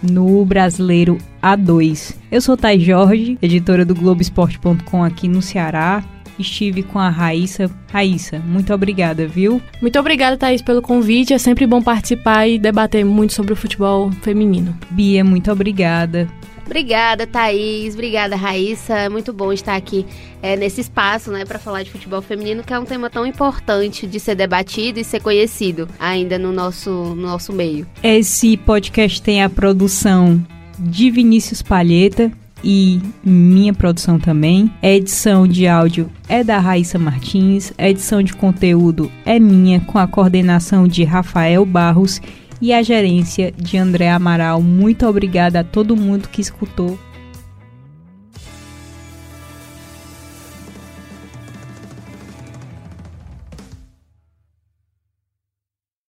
no 0.02 0.44
Brasileiro 0.44 1.20
A2. 1.42 2.16
Eu 2.32 2.42
sou 2.42 2.58
Thay 2.58 2.80
Jorge, 2.80 3.38
editora 3.40 3.86
do 3.86 3.94
Globoesporte.com 3.94 5.04
aqui 5.04 5.28
no 5.28 5.42
Ceará. 5.42 6.04
Estive 6.40 6.82
com 6.82 6.98
a 6.98 7.10
Raíssa. 7.10 7.70
Raíssa, 7.92 8.40
muito 8.40 8.74
obrigada, 8.74 9.28
viu? 9.28 9.62
Muito 9.80 10.00
obrigada, 10.00 10.36
Thaís, 10.36 10.64
pelo 10.64 10.82
convite. 10.82 11.34
É 11.34 11.38
sempre 11.38 11.68
bom 11.68 11.84
participar 11.84 12.48
e 12.48 12.58
debater 12.58 13.06
muito 13.06 13.34
sobre 13.34 13.54
o 13.54 13.56
futebol 13.56 14.10
feminino. 14.24 14.76
Bia, 14.90 15.24
muito 15.24 15.52
obrigada. 15.52 16.28
Obrigada, 16.66 17.28
Thaís. 17.28 17.94
Obrigada, 17.94 18.36
Raíssa. 18.36 18.94
É 18.94 19.10
muito 19.10 19.34
bom 19.34 19.52
estar 19.52 19.76
aqui 19.76 20.06
é, 20.42 20.56
nesse 20.56 20.82
espaço, 20.82 21.32
né, 21.32 21.46
para 21.46 21.60
falar 21.60 21.84
de 21.84 21.92
futebol 21.92 22.22
feminino, 22.22 22.64
que 22.64 22.74
é 22.74 22.80
um 22.80 22.86
tema 22.86 23.10
tão 23.10 23.26
importante 23.26 24.08
de 24.08 24.20
ser 24.20 24.36
debatido 24.36 25.00
e 25.00 25.04
ser 25.04 25.22
conhecido 25.22 25.88
ainda 26.00 26.38
no 26.38 26.52
nosso, 26.52 26.90
no 26.90 27.16
nosso 27.16 27.54
meio. 27.54 27.86
Esse 28.04 28.58
podcast 28.58 29.22
tem 29.22 29.44
a 29.44 29.50
produção 29.50 30.42
de 30.80 31.12
Vinícius 31.12 31.62
Palheta 31.62 32.32
e 32.64 33.02
minha 33.24 33.74
produção 33.74 34.20
também. 34.20 34.72
A 34.82 34.88
edição 34.88 35.48
de 35.48 35.68
áudio 35.68 36.10
é 36.28 36.44
da 36.44 36.60
Raíssa 36.60 36.98
Martins, 36.98 37.74
a 37.78 37.90
edição 37.90 38.22
de 38.22 38.34
conteúdo 38.34 39.12
é 39.26 39.40
minha, 39.40 39.80
com 39.82 39.98
a 39.98 40.08
coordenação 40.08 40.88
de 40.88 41.04
Rafael 41.04 41.66
Barros 41.66 42.22
e 42.62 42.72
a 42.72 42.84
gerência 42.84 43.52
de 43.52 43.78
André 43.78 44.10
Amaral. 44.10 44.62
Muito 44.62 45.08
obrigada 45.08 45.62
a 45.62 45.64
todo 45.64 45.98
mundo 45.98 46.30
que 46.30 46.42
escutou 46.42 46.98